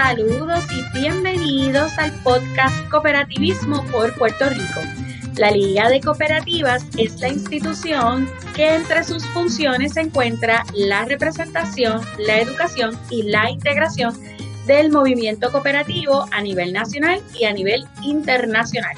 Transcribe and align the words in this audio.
Saludos 0.00 0.64
y 0.70 0.96
bienvenidos 0.96 1.98
al 1.98 2.12
podcast 2.22 2.88
Cooperativismo 2.88 3.84
por 3.86 4.14
Puerto 4.14 4.48
Rico. 4.48 4.80
La 5.36 5.50
Liga 5.50 5.88
de 5.88 6.00
Cooperativas 6.00 6.86
es 6.96 7.20
la 7.20 7.30
institución 7.30 8.30
que 8.54 8.76
entre 8.76 9.02
sus 9.02 9.26
funciones 9.30 9.94
se 9.94 10.02
encuentra 10.02 10.62
la 10.72 11.04
representación, 11.04 12.00
la 12.16 12.40
educación 12.40 12.96
y 13.10 13.24
la 13.24 13.50
integración 13.50 14.14
del 14.68 14.92
movimiento 14.92 15.50
cooperativo 15.50 16.26
a 16.30 16.42
nivel 16.42 16.72
nacional 16.72 17.20
y 17.36 17.46
a 17.46 17.52
nivel 17.52 17.84
internacional. 18.04 18.94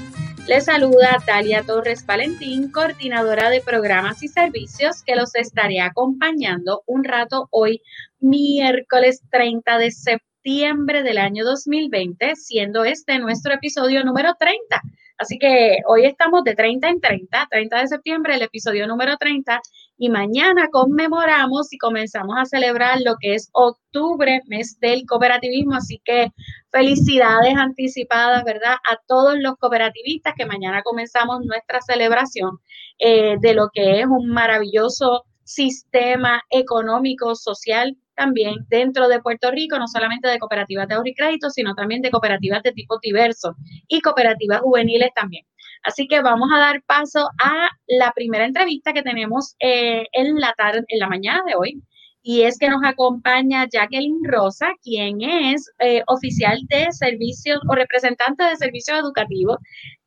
Les 0.46 0.66
saluda 0.66 1.16
Talia 1.24 1.62
Torres 1.62 2.05
Valentín, 2.05 2.70
coordinadora 2.70 3.48
de 3.48 3.62
programas 3.62 4.23
y 4.23 4.28
servicios, 4.28 5.02
que 5.02 5.16
los 5.16 5.34
estaré 5.34 5.80
acompañando 5.80 6.82
un 6.84 7.05
rato 7.05 7.48
hoy, 7.51 7.80
miércoles 8.20 9.23
30 9.30 9.78
de 9.78 9.91
septiembre 9.92 10.30
del 10.42 11.18
año 11.18 11.44
2020, 11.44 12.34
siendo 12.36 12.84
este 12.84 13.18
nuestro 13.18 13.54
episodio 13.54 14.04
número 14.04 14.34
30 14.38 14.80
Así 15.20 15.38
que 15.38 15.80
hoy 15.86 16.06
estamos 16.06 16.44
de 16.44 16.54
30 16.54 16.88
en 16.88 16.98
30, 16.98 17.48
30 17.50 17.80
de 17.80 17.88
septiembre, 17.88 18.34
el 18.36 18.40
episodio 18.40 18.86
número 18.86 19.18
30, 19.18 19.60
y 19.98 20.08
mañana 20.08 20.68
conmemoramos 20.72 21.70
y 21.74 21.76
comenzamos 21.76 22.36
a 22.38 22.46
celebrar 22.46 23.02
lo 23.04 23.16
que 23.20 23.34
es 23.34 23.50
octubre, 23.52 24.40
mes 24.46 24.80
del 24.80 25.04
cooperativismo. 25.06 25.74
Así 25.74 26.00
que 26.06 26.28
felicidades 26.72 27.54
anticipadas, 27.54 28.44
¿verdad? 28.44 28.77
A 28.91 28.96
todos 29.06 29.38
los 29.38 29.56
cooperativistas 29.56 30.32
que 30.38 30.46
mañana 30.46 30.80
comenzamos 30.82 31.44
nuestra 31.44 31.82
celebración 31.82 32.56
eh, 32.98 33.36
de 33.42 33.52
lo 33.52 33.68
que 33.74 34.00
es 34.00 34.06
un 34.06 34.27
maravilloso 34.27 35.27
sistema 35.44 36.41
económico, 36.48 37.34
social 37.34 37.94
también 38.14 38.55
dentro 38.69 39.09
de 39.09 39.20
Puerto 39.20 39.50
Rico, 39.50 39.78
no 39.78 39.87
solamente 39.88 40.28
de 40.28 40.39
cooperativas 40.39 40.89
de 40.89 40.94
ahorro 40.94 41.08
y 41.08 41.14
crédito, 41.14 41.50
sino 41.50 41.75
también 41.75 42.03
de 42.03 42.11
cooperativas 42.11 42.62
de 42.62 42.72
tipo 42.72 42.98
diverso 43.03 43.55
y 43.89 44.00
cooperativas 44.00 44.61
juveniles 44.61 45.11
también. 45.14 45.44
Así 45.83 46.06
que 46.06 46.20
vamos 46.20 46.50
a 46.55 46.58
dar 46.58 46.83
paso 46.83 47.28
a 47.42 47.69
la 47.86 48.12
primera 48.12 48.44
entrevista 48.44 48.92
que 48.92 49.03
tenemos 49.03 49.55
eh, 49.61 50.06
en 50.12 50.38
la 50.38 50.53
tarde, 50.56 50.84
en 50.88 50.98
la 50.98 51.08
mañana 51.08 51.42
de 51.47 51.55
hoy. 51.55 51.83
Y 52.22 52.42
es 52.42 52.58
que 52.58 52.69
nos 52.69 52.83
acompaña 52.84 53.66
Jacqueline 53.66 54.20
Rosa, 54.25 54.72
quien 54.83 55.22
es 55.22 55.70
eh, 55.78 56.03
oficial 56.06 56.61
de 56.69 56.92
servicios 56.92 57.58
o 57.66 57.75
representante 57.75 58.44
de 58.44 58.56
servicios 58.56 58.98
educativos 58.98 59.56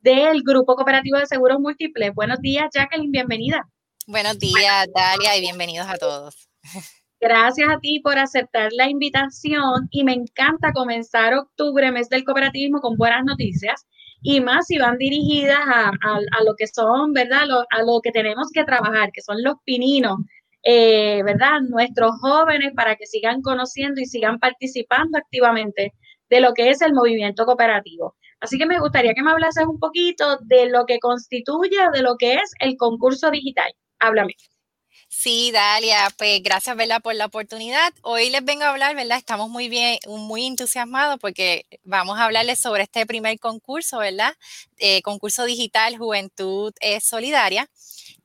del 0.02 0.44
Grupo 0.44 0.76
Cooperativo 0.76 1.18
de 1.18 1.26
Seguros 1.26 1.60
Múltiples. 1.60 2.14
Buenos 2.14 2.40
días, 2.40 2.70
Jacqueline, 2.72 3.12
bienvenida. 3.12 3.68
Buenos 4.06 4.38
días, 4.38 4.88
Dalia, 4.94 5.38
y 5.38 5.42
bienvenidos 5.42 5.88
a 5.88 5.98
todos. 5.98 6.50
Gracias 7.24 7.70
a 7.70 7.80
ti 7.80 8.02
por 8.02 8.18
aceptar 8.20 8.74
la 8.74 8.90
invitación 8.90 9.88
y 9.92 10.04
me 10.04 10.12
encanta 10.12 10.74
comenzar 10.74 11.34
octubre, 11.34 11.90
mes 11.90 12.10
del 12.10 12.26
cooperativismo, 12.26 12.82
con 12.82 12.98
buenas 12.98 13.24
noticias 13.24 13.88
y 14.22 14.42
más 14.42 14.68
si 14.68 14.78
van 14.78 14.98
dirigidas 14.98 15.58
a, 15.58 16.44
lo 16.46 16.54
que 16.58 16.68
son, 16.68 17.14
¿verdad? 17.14 17.44
a 17.72 17.84
lo 17.84 18.02
que 18.02 18.12
tenemos 18.12 18.50
que 18.54 18.66
trabajar, 18.66 19.10
que 19.14 19.22
son 19.22 19.42
los 19.42 19.56
pininos, 19.64 20.18
eh, 20.64 21.24
¿verdad? 21.24 21.62
Nuestros 21.62 22.12
jóvenes 22.20 22.74
para 22.76 22.98
que 22.98 23.06
sigan 23.06 23.42
conociendo 23.42 24.02
y 24.02 24.06
sigan 24.06 24.38
participando 24.38 25.18
activamente 25.18 25.94
de 26.30 26.42
lo 26.42 26.54
que 26.54 26.72
es 26.72 26.82
el 26.82 26.92
movimiento 26.92 27.46
cooperativo. 27.46 28.18
Así 28.42 28.58
que 28.58 28.66
me 28.66 28.82
gustaría 28.82 29.14
que 29.14 29.24
me 29.24 29.32
hablases 29.32 29.66
un 29.66 29.80
poquito 29.80 30.40
de 30.42 30.66
lo 30.70 30.86
que 30.86 31.00
constituye, 31.00 31.80
de 31.94 32.02
lo 32.02 32.18
que 32.18 32.34
es 32.34 32.52
el 32.60 32.76
concurso 32.76 33.32
digital. 33.32 33.72
Háblame. 34.00 34.34
Sí, 35.24 35.52
Dalia, 35.54 36.10
pues 36.18 36.44
gracias, 36.44 36.76
¿verdad? 36.76 37.02
Por 37.02 37.16
la 37.16 37.28
oportunidad. 37.28 37.94
Hoy 38.02 38.30
les 38.30 38.44
vengo 38.44 38.66
a 38.66 38.72
hablar, 38.72 38.94
¿verdad? 38.94 39.18
Estamos 39.18 39.50
muy 39.50 39.70
bien, 39.70 39.98
muy 40.06 40.46
entusiasmados 40.46 41.18
porque 41.18 41.66
vamos 41.86 42.20
a 42.20 42.26
hablarles 42.26 42.60
sobre 42.60 42.84
este 42.84 43.06
primer 43.06 43.40
concurso, 43.40 44.00
¿verdad? 44.00 44.34
Eh, 44.80 45.02
concurso 45.02 45.46
digital 45.46 45.98
Juventud 45.98 46.74
Solidaria 47.00 47.70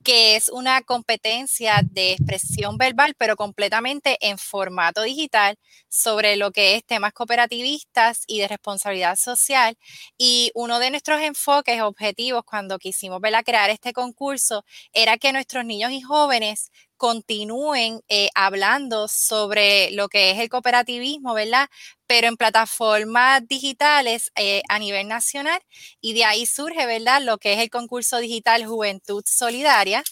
que 0.04 0.36
es 0.36 0.48
una 0.48 0.80
competencia 0.82 1.82
de 1.84 2.12
expresión 2.12 2.78
verbal, 2.78 3.14
pero 3.18 3.36
completamente 3.36 4.16
en 4.20 4.38
formato 4.38 5.02
digital 5.02 5.58
sobre 5.88 6.36
lo 6.36 6.50
que 6.50 6.76
es 6.76 6.84
temas 6.84 7.12
cooperativistas 7.12 8.22
y 8.26 8.40
de 8.40 8.48
responsabilidad 8.48 9.16
social. 9.16 9.76
Y 10.16 10.50
uno 10.54 10.78
de 10.78 10.90
nuestros 10.90 11.20
enfoques, 11.20 11.82
objetivos 11.82 12.44
cuando 12.44 12.78
quisimos 12.78 13.20
crear 13.44 13.70
este 13.70 13.92
concurso, 13.92 14.64
era 14.92 15.18
que 15.18 15.32
nuestros 15.32 15.64
niños 15.64 15.92
y 15.92 16.00
jóvenes 16.00 16.70
continúen 16.98 18.02
eh, 18.08 18.28
hablando 18.34 19.08
sobre 19.08 19.90
lo 19.92 20.08
que 20.08 20.32
es 20.32 20.38
el 20.38 20.50
cooperativismo, 20.50 21.32
¿verdad? 21.34 21.68
Pero 22.06 22.28
en 22.28 22.36
plataformas 22.36 23.46
digitales 23.48 24.30
eh, 24.36 24.62
a 24.68 24.78
nivel 24.78 25.08
nacional 25.08 25.60
y 26.00 26.14
de 26.14 26.24
ahí 26.24 26.46
surge, 26.46 26.84
¿verdad? 26.86 27.22
Lo 27.22 27.38
que 27.38 27.54
es 27.54 27.60
el 27.60 27.70
concurso 27.70 28.18
digital 28.18 28.66
Juventud 28.66 29.24
Solidaria. 29.26 30.02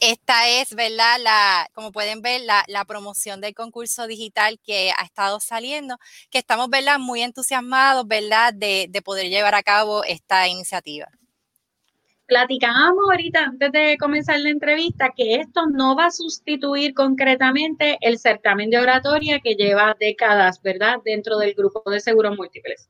Esta 0.00 0.48
es, 0.48 0.74
¿verdad? 0.74 1.18
La, 1.20 1.68
como 1.74 1.92
pueden 1.92 2.22
ver, 2.22 2.40
la, 2.40 2.84
promoción 2.86 3.40
del 3.42 3.54
concurso 3.54 4.06
digital 4.06 4.58
que 4.64 4.92
ha 4.96 5.04
estado 5.04 5.40
saliendo, 5.40 5.98
que 6.30 6.38
estamos, 6.38 6.70
¿verdad? 6.70 6.98
Muy 6.98 7.22
entusiasmados, 7.22 8.06
¿verdad? 8.08 8.54
De, 8.54 8.86
de 8.88 9.02
poder 9.02 9.28
llevar 9.28 9.54
a 9.54 9.62
cabo 9.62 10.02
esta 10.04 10.48
iniciativa. 10.48 11.19
Platicábamos 12.30 13.10
ahorita 13.10 13.40
antes 13.42 13.72
de 13.72 13.96
comenzar 13.98 14.38
la 14.38 14.50
entrevista 14.50 15.10
que 15.16 15.34
esto 15.34 15.66
no 15.66 15.96
va 15.96 16.06
a 16.06 16.10
sustituir 16.12 16.94
concretamente 16.94 17.98
el 18.00 18.20
certamen 18.20 18.70
de 18.70 18.78
oratoria 18.78 19.40
que 19.40 19.56
lleva 19.56 19.96
décadas, 19.98 20.62
¿verdad? 20.62 20.98
Dentro 21.04 21.38
del 21.38 21.54
grupo 21.54 21.82
de 21.90 21.98
seguros 21.98 22.36
múltiples. 22.36 22.88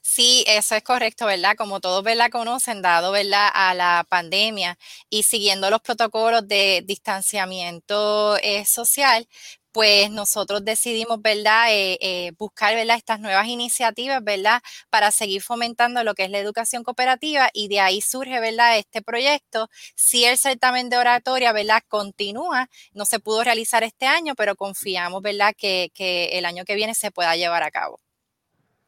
Sí, 0.00 0.42
eso 0.48 0.74
es 0.74 0.82
correcto, 0.82 1.26
¿verdad? 1.26 1.54
Como 1.54 1.80
todos, 1.80 2.02
¿verdad? 2.02 2.30
Conocen, 2.30 2.80
dado, 2.80 3.12
¿verdad? 3.12 3.50
A 3.52 3.74
la 3.74 4.06
pandemia 4.08 4.78
y 5.10 5.22
siguiendo 5.24 5.68
los 5.68 5.82
protocolos 5.82 6.48
de 6.48 6.82
distanciamiento 6.86 8.38
eh, 8.38 8.64
social, 8.64 9.28
pues 9.72 10.10
nosotros 10.10 10.64
decidimos, 10.64 11.20
¿verdad?, 11.22 11.72
eh, 11.72 11.98
eh, 12.00 12.32
buscar, 12.38 12.74
¿verdad?, 12.74 12.96
estas 12.96 13.20
nuevas 13.20 13.46
iniciativas, 13.46 14.22
¿verdad?, 14.24 14.60
para 14.90 15.10
seguir 15.10 15.42
fomentando 15.42 16.04
lo 16.04 16.14
que 16.14 16.24
es 16.24 16.30
la 16.30 16.38
educación 16.38 16.84
cooperativa 16.84 17.50
y 17.52 17.68
de 17.68 17.80
ahí 17.80 18.00
surge, 18.00 18.40
¿verdad?, 18.40 18.78
este 18.78 19.02
proyecto. 19.02 19.68
Si 19.94 20.24
el 20.24 20.38
certamen 20.38 20.88
de 20.90 20.96
oratoria, 20.98 21.52
¿verdad?, 21.52 21.82
continúa, 21.88 22.68
no 22.92 23.04
se 23.04 23.20
pudo 23.20 23.44
realizar 23.44 23.82
este 23.84 24.06
año, 24.06 24.34
pero 24.36 24.56
confiamos, 24.56 25.22
¿verdad?, 25.22 25.54
que, 25.56 25.90
que 25.94 26.38
el 26.38 26.44
año 26.46 26.64
que 26.64 26.74
viene 26.74 26.94
se 26.94 27.10
pueda 27.10 27.36
llevar 27.36 27.62
a 27.62 27.70
cabo. 27.70 28.00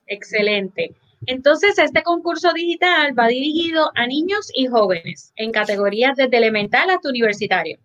Excelente. 0.06 0.94
Entonces, 1.26 1.78
este 1.78 2.02
concurso 2.02 2.52
digital 2.52 3.18
va 3.18 3.28
dirigido 3.28 3.90
a 3.94 4.06
niños 4.06 4.50
y 4.54 4.66
jóvenes 4.66 5.32
en 5.36 5.52
categorías 5.52 6.16
desde 6.16 6.36
elemental 6.38 6.88
hasta 6.90 7.08
universitario. 7.08 7.78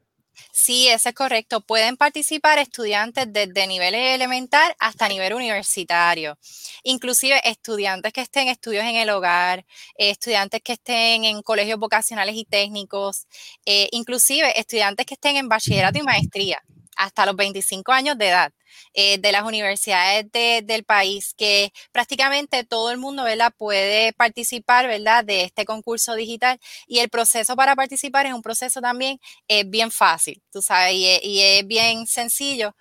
Sí, 0.51 0.88
eso 0.88 1.09
es 1.09 1.16
correcto. 1.16 1.62
Pueden 1.62 1.97
participar 1.97 2.57
estudiantes 2.59 3.25
desde 3.31 3.68
nivel 3.68 3.94
elemental 3.96 4.75
hasta 4.79 5.07
nivel 5.07 5.34
universitario. 5.34 6.38
Inclusive 6.84 7.40
estudiantes 7.47 8.13
que 8.13 8.22
estén 8.22 8.44
en 8.44 8.50
estudios 8.50 8.84
en 8.84 8.96
el 8.96 9.09
hogar, 9.09 9.66
estudiantes 9.97 10.62
que 10.62 10.73
estén 10.73 11.25
en 11.25 11.41
colegios 11.41 11.79
vocacionales 11.79 12.35
y 12.35 12.46
técnicos, 12.46 13.28
eh, 13.66 13.88
inclusive 13.91 14.57
estudiantes 14.59 15.06
que 15.06 15.16
estén 15.16 15.38
en 15.38 15.50
bachillerato 15.50 15.97
y 16.00 16.03
maestría 16.03 16.63
hasta 16.95 17.25
los 17.25 17.35
25 17.35 17.91
años 17.91 18.17
de 18.17 18.29
edad. 18.29 18.51
Eh, 18.94 19.17
de 19.19 19.31
las 19.31 19.44
universidades 19.44 20.25
del 20.31 20.83
país, 20.83 21.33
que 21.38 21.72
prácticamente 21.91 22.63
todo 22.63 22.91
el 22.91 22.97
mundo 22.97 23.23
puede 23.57 24.13
participar 24.13 24.88
¿verdad? 24.88 25.23
de 25.23 25.44
este 25.44 25.66
concurso 25.66 26.16
digital 26.16 26.59
y 26.88 27.00
el 27.00 27.09
proceso 27.09 27.55
para 27.55 27.75
participar 27.75 28.25
es 28.25 28.34
un 28.34 28.41
proceso 28.41 28.81
también 28.81 29.19
eh, 29.47 29.63
bien 29.66 29.91
fácil, 29.91 30.41
tú 30.51 30.61
sabes, 30.61 30.95
y, 30.95 31.41
es 31.41 31.67
bien 31.67 32.07
sencillo. 32.07 32.75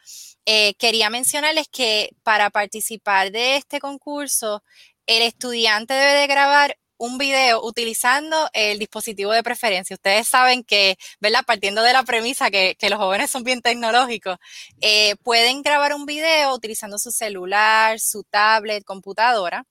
Eh, 0.47 0.75
quería 0.79 1.11
mencionarles 1.11 1.69
que 1.69 2.11
para 2.23 2.51
participar 2.51 3.31
de 3.33 3.57
este 3.57 3.81
concurso, 3.81 4.63
el 5.07 5.23
estudiante 5.23 5.95
debe 5.95 6.21
de 6.21 6.27
grabar 6.27 6.77
un 7.05 7.19
video 7.19 7.63
utilizando 7.63 8.49
el 8.55 8.79
dispositivo 8.79 9.33
de 9.33 9.43
preferencia. 9.43 9.95
Ustedes 9.95 10.27
saben 10.27 10.65
que, 10.65 10.97
¿verdad? 11.21 11.45
Partiendo 11.47 11.83
de 11.83 11.93
la 11.93 12.03
premisa 12.03 12.51
que, 12.51 12.77
los 12.89 12.99
jóvenes 12.99 13.31
son 13.31 13.45
bien 13.45 13.61
tecnológicos, 13.61 14.39
eh, 14.81 15.17
pueden 15.23 15.63
grabar 15.63 15.95
un 15.95 16.07
video 16.07 16.55
utilizando 16.55 16.99
su 16.99 17.11
celular, 17.11 18.01
su 18.01 18.25
tablet, 18.25 18.85
computadora, 18.85 19.67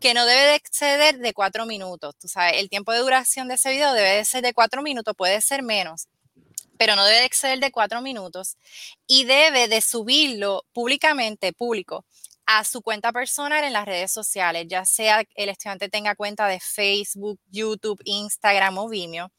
que 0.00 0.14
no 0.14 0.26
debe 0.26 0.42
de 0.42 0.54
exceder 0.54 1.18
de 1.18 1.32
cuatro 1.32 1.66
minutos. 1.66 2.14
Tú 2.20 2.28
sabes, 2.28 2.60
el 2.60 2.68
tiempo 2.68 2.92
de 2.92 2.98
duración 3.00 3.48
de 3.48 3.54
ese 3.54 3.70
video 3.70 3.92
debe 3.92 4.10
de 4.10 4.24
ser 4.24 4.42
de 4.42 4.54
cuatro 4.54 4.82
minutos, 4.82 5.14
puede 5.16 5.40
ser 5.40 5.62
menos 5.62 6.08
pero 6.78 6.94
no 6.94 7.06
debe 7.06 7.20
de 7.20 7.24
exceder 7.24 7.58
de 7.58 7.70
cuatro 7.70 8.02
minutos 8.02 8.58
y 9.06 9.24
debe 9.24 9.66
de 9.66 9.80
subirlo 9.80 10.66
públicamente, 10.74 11.54
público, 11.54 12.04
a 12.46 12.64
su 12.64 12.80
cuenta 12.80 13.12
personal 13.12 13.64
en 13.64 13.72
las 13.72 13.86
redes 13.86 14.12
sociales, 14.12 14.66
ya 14.68 14.84
sea 14.84 15.24
el 15.34 15.48
estudiante 15.48 15.88
tenga 15.88 16.14
cuenta 16.14 16.46
de 16.46 16.60
Facebook, 16.60 17.40
YouTube, 17.50 18.00
Instagram 18.04 18.78
o 18.78 18.88
Vimeo. 18.88 19.30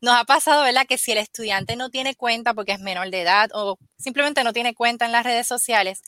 Nos 0.00 0.14
ha 0.14 0.24
pasado, 0.24 0.62
¿verdad? 0.62 0.86
Que 0.86 0.98
si 0.98 1.12
el 1.12 1.18
estudiante 1.18 1.76
no 1.76 1.90
tiene 1.90 2.14
cuenta 2.14 2.54
porque 2.54 2.72
es 2.72 2.80
menor 2.80 3.10
de 3.10 3.22
edad 3.22 3.50
o 3.52 3.78
simplemente 3.98 4.44
no 4.44 4.52
tiene 4.52 4.74
cuenta 4.74 5.06
en 5.06 5.12
las 5.12 5.24
redes 5.24 5.46
sociales, 5.46 6.02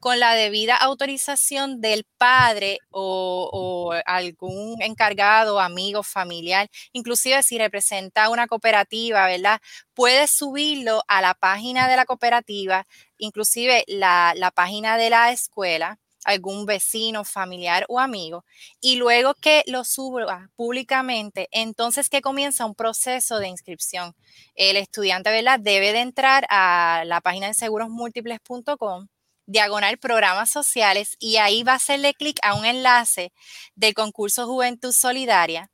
con 0.00 0.20
la 0.20 0.34
debida 0.34 0.76
autorización 0.76 1.80
del 1.80 2.04
padre 2.18 2.78
o, 2.90 3.94
algún 4.06 4.80
encargado, 4.80 5.60
amigo, 5.60 6.02
familiar, 6.02 6.70
inclusive 6.92 7.42
si 7.42 7.58
representa 7.58 8.28
una 8.28 8.46
cooperativa, 8.46 9.26
¿verdad? 9.26 9.60
Puede 9.94 10.26
subirlo 10.26 11.02
a 11.08 11.20
la 11.20 11.34
página 11.34 11.88
de 11.88 11.96
la 11.96 12.04
cooperativa, 12.04 12.86
inclusive 13.18 13.84
la, 13.88 14.32
la 14.36 14.50
página 14.50 14.96
de 14.96 15.10
la 15.10 15.32
escuela, 15.32 15.98
algún 16.24 16.66
vecino, 16.66 17.24
familiar 17.24 17.84
o 17.88 18.00
amigo, 18.00 18.44
y 18.80 18.96
luego 18.96 19.34
que 19.34 19.62
lo 19.66 19.84
suba 19.84 20.50
públicamente, 20.56 21.48
entonces 21.52 22.08
que 22.08 22.22
comienza 22.22 22.66
un 22.66 22.74
proceso 22.74 23.38
de 23.38 23.48
inscripción. 23.48 24.14
El 24.54 24.76
estudiante, 24.76 25.30
¿verdad? 25.30 25.60
Debe 25.60 25.92
de 25.92 26.00
entrar 26.00 26.46
a 26.50 27.04
la 27.06 27.20
página 27.20 27.48
de 27.48 27.54
segurosmúltiples.com 27.54 29.08
diagonal 29.46 29.96
programas 29.98 30.50
sociales 30.50 31.16
y 31.18 31.36
ahí 31.38 31.62
va 31.62 31.72
a 31.72 31.76
hacerle 31.76 32.12
clic 32.12 32.38
a 32.42 32.54
un 32.54 32.66
enlace 32.66 33.32
del 33.74 33.94
concurso 33.94 34.46
Juventud 34.46 34.92
Solidaria 34.92 35.70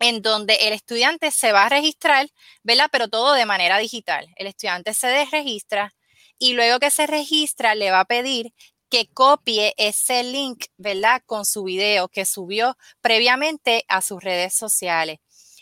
en 0.00 0.22
donde 0.22 0.54
el 0.56 0.72
estudiante 0.72 1.30
se 1.30 1.52
va 1.52 1.64
a 1.64 1.68
registrar, 1.68 2.26
¿verdad? 2.62 2.88
Pero 2.92 3.08
todo 3.08 3.32
de 3.32 3.46
manera 3.46 3.78
digital. 3.78 4.26
El 4.36 4.46
estudiante 4.46 4.92
se 4.92 5.06
desregistra 5.06 5.94
y 6.38 6.54
luego 6.54 6.78
que 6.78 6.90
se 6.90 7.06
registra 7.06 7.74
le 7.74 7.90
va 7.90 8.00
a 8.00 8.04
pedir 8.04 8.52
que 8.88 9.08
copie 9.12 9.74
ese 9.76 10.22
link, 10.22 10.66
¿verdad? 10.76 11.22
Con 11.26 11.44
su 11.44 11.64
video 11.64 12.08
que 12.08 12.24
subió 12.24 12.76
previamente 13.00 13.84
a 13.88 14.00
sus 14.02 14.22
redes 14.22 14.54
sociales. 14.54 15.18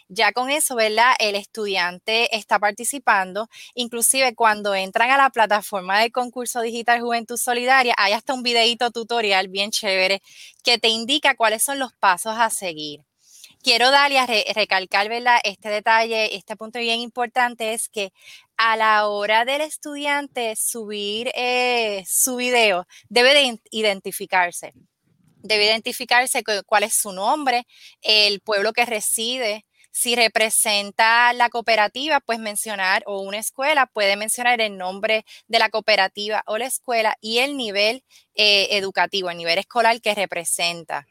Ya 0.08 0.32
con 0.32 0.50
eso, 0.50 0.76
¿verdad? 0.76 1.14
El 1.18 1.34
estudiante 1.34 2.36
está 2.36 2.58
participando. 2.58 3.48
Inclusive 3.74 4.34
cuando 4.34 4.74
entran 4.74 5.10
a 5.10 5.16
la 5.16 5.30
plataforma 5.30 6.00
del 6.00 6.12
concurso 6.12 6.60
digital 6.60 7.00
Juventud 7.00 7.36
Solidaria, 7.38 7.94
hay 7.96 8.12
hasta 8.12 8.34
un 8.34 8.42
videito 8.42 8.90
tutorial 8.90 9.48
bien 9.48 9.70
chévere 9.70 10.20
que 10.62 10.78
te 10.78 10.88
indica 10.88 11.34
cuáles 11.36 11.62
son 11.62 11.78
los 11.78 11.92
pasos 11.94 12.34
a 12.38 12.50
seguir. 12.50 13.00
Quiero 13.64 13.90
darle 13.90 14.18
a 14.18 14.26
recalcar, 14.26 15.08
¿verdad? 15.08 15.38
Este 15.42 15.70
detalle, 15.70 16.36
este 16.36 16.54
punto 16.54 16.78
bien 16.80 17.00
importante 17.00 17.72
es 17.72 17.88
que 17.88 18.12
a 18.58 18.76
la 18.76 19.08
hora 19.08 19.46
del 19.46 19.62
estudiante 19.62 20.54
subir 20.54 21.30
eh, 21.34 22.04
su 22.06 22.36
video, 22.36 22.86
debe 23.08 23.32
de 23.32 23.58
identificarse. 23.70 24.74
Debe 25.38 25.64
identificarse 25.64 26.44
cuál 26.66 26.82
es 26.82 26.92
su 26.92 27.12
nombre, 27.12 27.66
el 28.02 28.40
pueblo 28.40 28.74
que 28.74 28.84
reside, 28.84 29.64
si 29.94 30.16
representa 30.16 31.32
la 31.34 31.48
cooperativa, 31.48 32.18
pues 32.18 32.40
mencionar, 32.40 33.04
o 33.06 33.20
una 33.20 33.38
escuela, 33.38 33.86
puede 33.86 34.16
mencionar 34.16 34.60
el 34.60 34.76
nombre 34.76 35.24
de 35.46 35.60
la 35.60 35.68
cooperativa 35.68 36.42
o 36.46 36.58
la 36.58 36.66
escuela 36.66 37.16
y 37.20 37.38
el 37.38 37.56
nivel 37.56 38.02
eh, 38.34 38.66
educativo, 38.72 39.30
el 39.30 39.36
nivel 39.36 39.58
escolar 39.58 40.00
que 40.00 40.12
representa. 40.16 41.06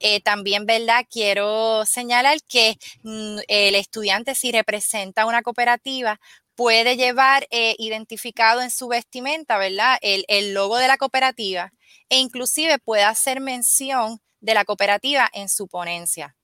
Eh, 0.00 0.20
también, 0.20 0.66
¿verdad? 0.66 1.06
Quiero 1.10 1.86
señalar 1.86 2.36
que 2.46 2.76
mm, 3.02 3.38
el 3.48 3.74
estudiante, 3.74 4.34
si 4.34 4.52
representa 4.52 5.24
una 5.24 5.40
cooperativa, 5.40 6.20
puede 6.54 6.96
llevar 6.98 7.46
eh, 7.50 7.74
identificado 7.78 8.60
en 8.60 8.70
su 8.70 8.88
vestimenta, 8.88 9.56
¿verdad? 9.56 9.96
El, 10.02 10.26
el, 10.28 10.52
logo 10.52 10.76
de 10.76 10.88
la 10.88 10.98
cooperativa 10.98 11.72
e 12.10 12.18
inclusive 12.18 12.78
puede 12.78 13.02
hacer 13.02 13.40
mención 13.40 14.20
de 14.40 14.52
la 14.52 14.66
cooperativa 14.66 15.30
en 15.32 15.48
su 15.48 15.68
ponencia. 15.68 16.36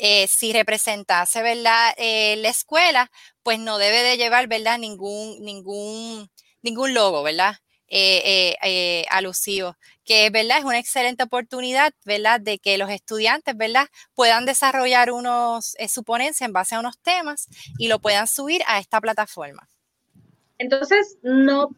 Eh, 0.00 0.28
si 0.28 0.52
representase, 0.52 1.42
¿verdad? 1.42 1.92
Eh, 1.96 2.36
la 2.36 2.50
escuela, 2.50 3.10
pues 3.42 3.58
no 3.58 3.78
debe 3.78 4.04
de 4.04 4.16
llevar, 4.16 4.46
¿verdad? 4.46 4.78
Ningún, 4.78 5.42
ningún, 5.42 6.30
ningún 6.62 6.94
logo, 6.94 7.24
¿verdad? 7.24 7.56
Eh, 7.90 9.06
alusivo, 9.10 9.74
que 10.04 10.30
verdad 10.30 10.58
es 10.58 10.64
una 10.64 10.78
excelente 10.78 11.24
oportunidad, 11.24 11.92
¿verdad? 12.04 12.40
De 12.40 12.58
que 12.58 12.78
los 12.78 12.90
estudiantes, 12.90 13.56
¿verdad? 13.56 13.88
Puedan 14.14 14.46
desarrollar 14.46 15.10
unos, 15.10 15.74
su 15.88 16.04
ponencia 16.04 16.44
en 16.44 16.52
base 16.52 16.76
a 16.76 16.80
unos 16.80 16.98
temas 17.00 17.48
y 17.76 17.88
lo 17.88 17.98
puedan 17.98 18.28
subir 18.28 18.62
a 18.68 18.78
esta 18.78 19.00
plataforma. 19.00 19.68
Entonces, 20.58 21.16
no, 21.22 21.70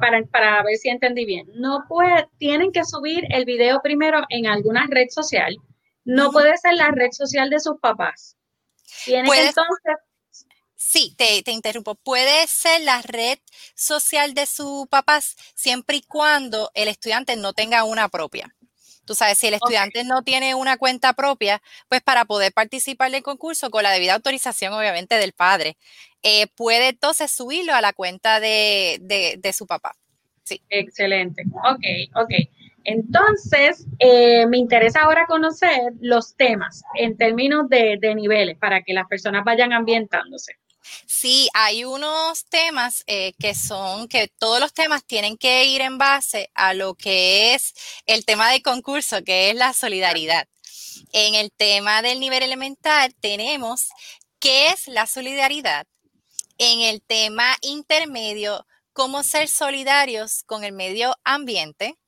para, 0.00 0.22
para, 0.24 0.62
ver 0.64 0.76
si 0.76 0.88
entendí 0.90 1.24
bien, 1.24 1.46
no 1.54 1.84
puede, 1.88 2.26
tienen 2.38 2.72
que 2.72 2.84
subir 2.84 3.24
el 3.30 3.44
video 3.44 3.80
primero 3.80 4.22
en 4.28 4.46
alguna 4.46 4.86
red 4.90 5.08
social 5.08 5.56
no 6.08 6.32
puede 6.32 6.56
ser 6.56 6.74
la 6.74 6.90
red 6.90 7.10
social 7.12 7.50
de 7.50 7.60
sus 7.60 7.78
papás. 7.80 8.36
Tiene 9.04 9.30
que 9.30 9.46
entonces 9.46 9.96
Sí, 10.74 11.14
te, 11.18 11.50
interrumpo. 11.50 11.96
Puede 11.96 12.46
ser 12.46 12.80
la 12.82 13.02
red 13.02 13.38
social 13.74 14.32
de 14.32 14.46
sus 14.46 14.86
papás 14.86 15.36
siempre 15.54 15.96
y 15.96 16.02
cuando 16.02 16.70
el 16.72 16.88
estudiante 16.88 17.36
no 17.36 17.52
tenga 17.52 17.82
una 17.82 18.08
propia. 18.08 18.54
Tú 19.04 19.14
sabes, 19.14 19.38
si 19.38 19.48
el 19.48 19.54
estudiante 19.54 20.04
no 20.04 20.22
tiene 20.22 20.54
una 20.54 20.76
cuenta 20.76 21.14
propia, 21.14 21.60
pues 21.88 22.00
para 22.00 22.26
poder 22.26 22.52
participar 22.52 23.10
del 23.10 23.22
concurso 23.22 23.70
con 23.70 23.82
la 23.82 23.90
debida 23.90 24.14
autorización, 24.14 24.72
obviamente, 24.72 25.16
del 25.16 25.32
padre, 25.32 25.76
eh, 26.22 26.46
puede 26.46 26.88
entonces 26.88 27.30
subirlo 27.30 27.74
a 27.74 27.80
la 27.80 27.92
cuenta 27.92 28.38
de, 28.38 28.98
de 29.00 29.52
su 29.52 29.66
papá. 29.66 29.96
Sí. 30.44 30.62
Excelente. 30.70 31.42
Ok, 31.70 31.84
ok. 32.14 32.30
Entonces, 32.90 33.86
eh, 33.98 34.46
me 34.46 34.56
interesa 34.56 35.00
ahora 35.02 35.26
conocer 35.26 35.92
los 36.00 36.34
temas 36.36 36.82
en 36.94 37.18
términos 37.18 37.68
de, 37.68 37.98
niveles 38.14 38.56
para 38.56 38.82
que 38.82 38.94
las 38.94 39.06
personas 39.06 39.44
vayan 39.44 39.74
ambientándose. 39.74 40.54
Sí, 41.04 41.50
hay 41.52 41.84
unos 41.84 42.46
temas 42.46 43.04
eh, 43.06 43.34
que 43.38 43.54
son 43.54 44.08
que 44.08 44.32
todos 44.38 44.58
los 44.58 44.72
temas 44.72 45.04
tienen 45.04 45.36
que 45.36 45.66
ir 45.66 45.82
en 45.82 45.98
base 45.98 46.50
a 46.54 46.72
lo 46.72 46.94
que 46.94 47.54
es 47.54 47.74
el 48.06 48.24
tema 48.24 48.50
del 48.50 48.62
concurso, 48.62 49.22
que 49.22 49.50
es 49.50 49.54
la 49.54 49.74
solidaridad. 49.74 50.48
En 51.12 51.34
el 51.34 51.52
tema 51.52 52.00
del 52.00 52.20
nivel 52.20 52.42
elemental 52.42 53.14
tenemos 53.20 53.90
qué 54.40 54.68
es 54.68 54.88
la 54.88 55.06
solidaridad. 55.06 55.86
En 56.56 56.80
el 56.80 57.02
tema 57.02 57.54
intermedio, 57.60 58.66
cómo 58.94 59.24
ser 59.24 59.46
solidarios 59.46 60.42
con 60.44 60.64
el 60.64 60.72
medio 60.72 61.14
ambiente 61.22 61.98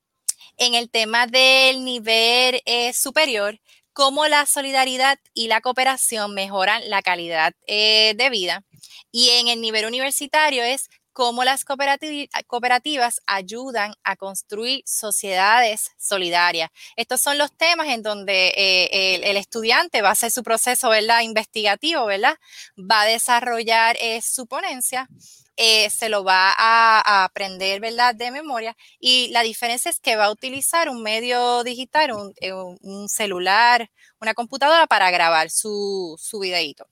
en 0.56 0.74
el 0.74 0.90
tema 0.90 1.26
del 1.26 1.84
nivel 1.84 2.60
eh, 2.64 2.92
superior, 2.92 3.60
cómo 3.92 4.28
la 4.28 4.46
solidaridad 4.46 5.18
y 5.34 5.48
la 5.48 5.60
cooperación 5.60 6.34
mejoran 6.34 6.88
la 6.88 7.02
calidad 7.02 7.54
eh, 7.66 8.14
de 8.16 8.30
vida. 8.30 8.64
Y 9.10 9.30
en 9.30 9.48
el 9.48 9.60
nivel 9.60 9.86
universitario 9.86 10.62
es 10.62 10.88
cómo 11.12 11.42
las 11.44 11.64
cooperativas 11.64 13.20
ayudan 13.26 13.94
a 14.04 14.16
construir 14.16 14.82
sociedades 14.86 15.90
solidarias. 15.98 16.70
Estos 16.96 17.20
son 17.20 17.36
los 17.36 17.54
temas 17.56 17.88
en 17.88 18.02
donde 18.02 18.54
eh, 18.56 19.20
el, 19.28 19.36
estudiante 19.36 20.02
va 20.02 20.10
a 20.10 20.12
hacer 20.12 20.30
su 20.30 20.42
proceso 20.42 20.88
¿verdad? 20.88 21.22
investigativo, 21.22 22.06
¿verdad? 22.06 22.36
va 22.78 23.02
a 23.02 23.06
desarrollar 23.06 23.96
su 24.22 24.46
ponencia 24.46 25.08
eh, 25.56 25.90
se 25.90 26.08
lo 26.08 26.24
va 26.24 26.52
a, 26.56 27.24
aprender, 27.24 27.80
¿verdad?, 27.80 28.14
de 28.14 28.30
memoria. 28.30 28.76
Y 28.98 29.28
la 29.32 29.42
diferencia 29.42 29.90
es 29.90 30.00
que 30.00 30.16
va 30.16 30.26
a 30.26 30.32
utilizar 30.32 30.88
un 30.88 31.02
medio 31.02 31.64
digital, 31.64 32.12
un, 32.12 32.34
eh, 32.40 32.52
celular, 33.08 33.90
una 34.20 34.34
computadora 34.34 34.86
para 34.86 35.10
grabar 35.10 35.50
su, 35.50 36.16
su 36.18 36.40
videíto. 36.40 36.86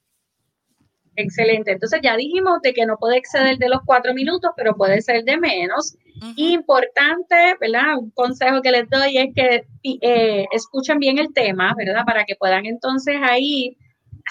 Excelente. 1.18 1.72
Entonces 1.72 2.00
ya 2.00 2.16
dijimos 2.16 2.62
de 2.62 2.72
que 2.72 2.86
no 2.86 2.96
puede 2.96 3.16
exceder 3.16 3.58
de 3.58 3.68
los 3.68 3.80
cuatro 3.84 4.14
minutos, 4.14 4.52
pero 4.56 4.76
puede 4.76 5.02
ser 5.02 5.24
de 5.24 5.36
menos. 5.36 5.96
Importante, 6.36 7.56
¿verdad? 7.60 7.98
Un 7.98 8.10
consejo 8.10 8.62
que 8.62 8.70
les 8.70 8.88
doy 8.88 9.18
es 9.18 9.34
que 9.34 9.66
eh, 9.82 10.46
escuchen 10.52 10.98
bien 10.98 11.18
el 11.18 11.32
tema, 11.32 11.74
¿verdad? 11.76 12.04
Para 12.06 12.24
que 12.24 12.36
puedan 12.36 12.66
entonces 12.66 13.16
ahí 13.20 13.76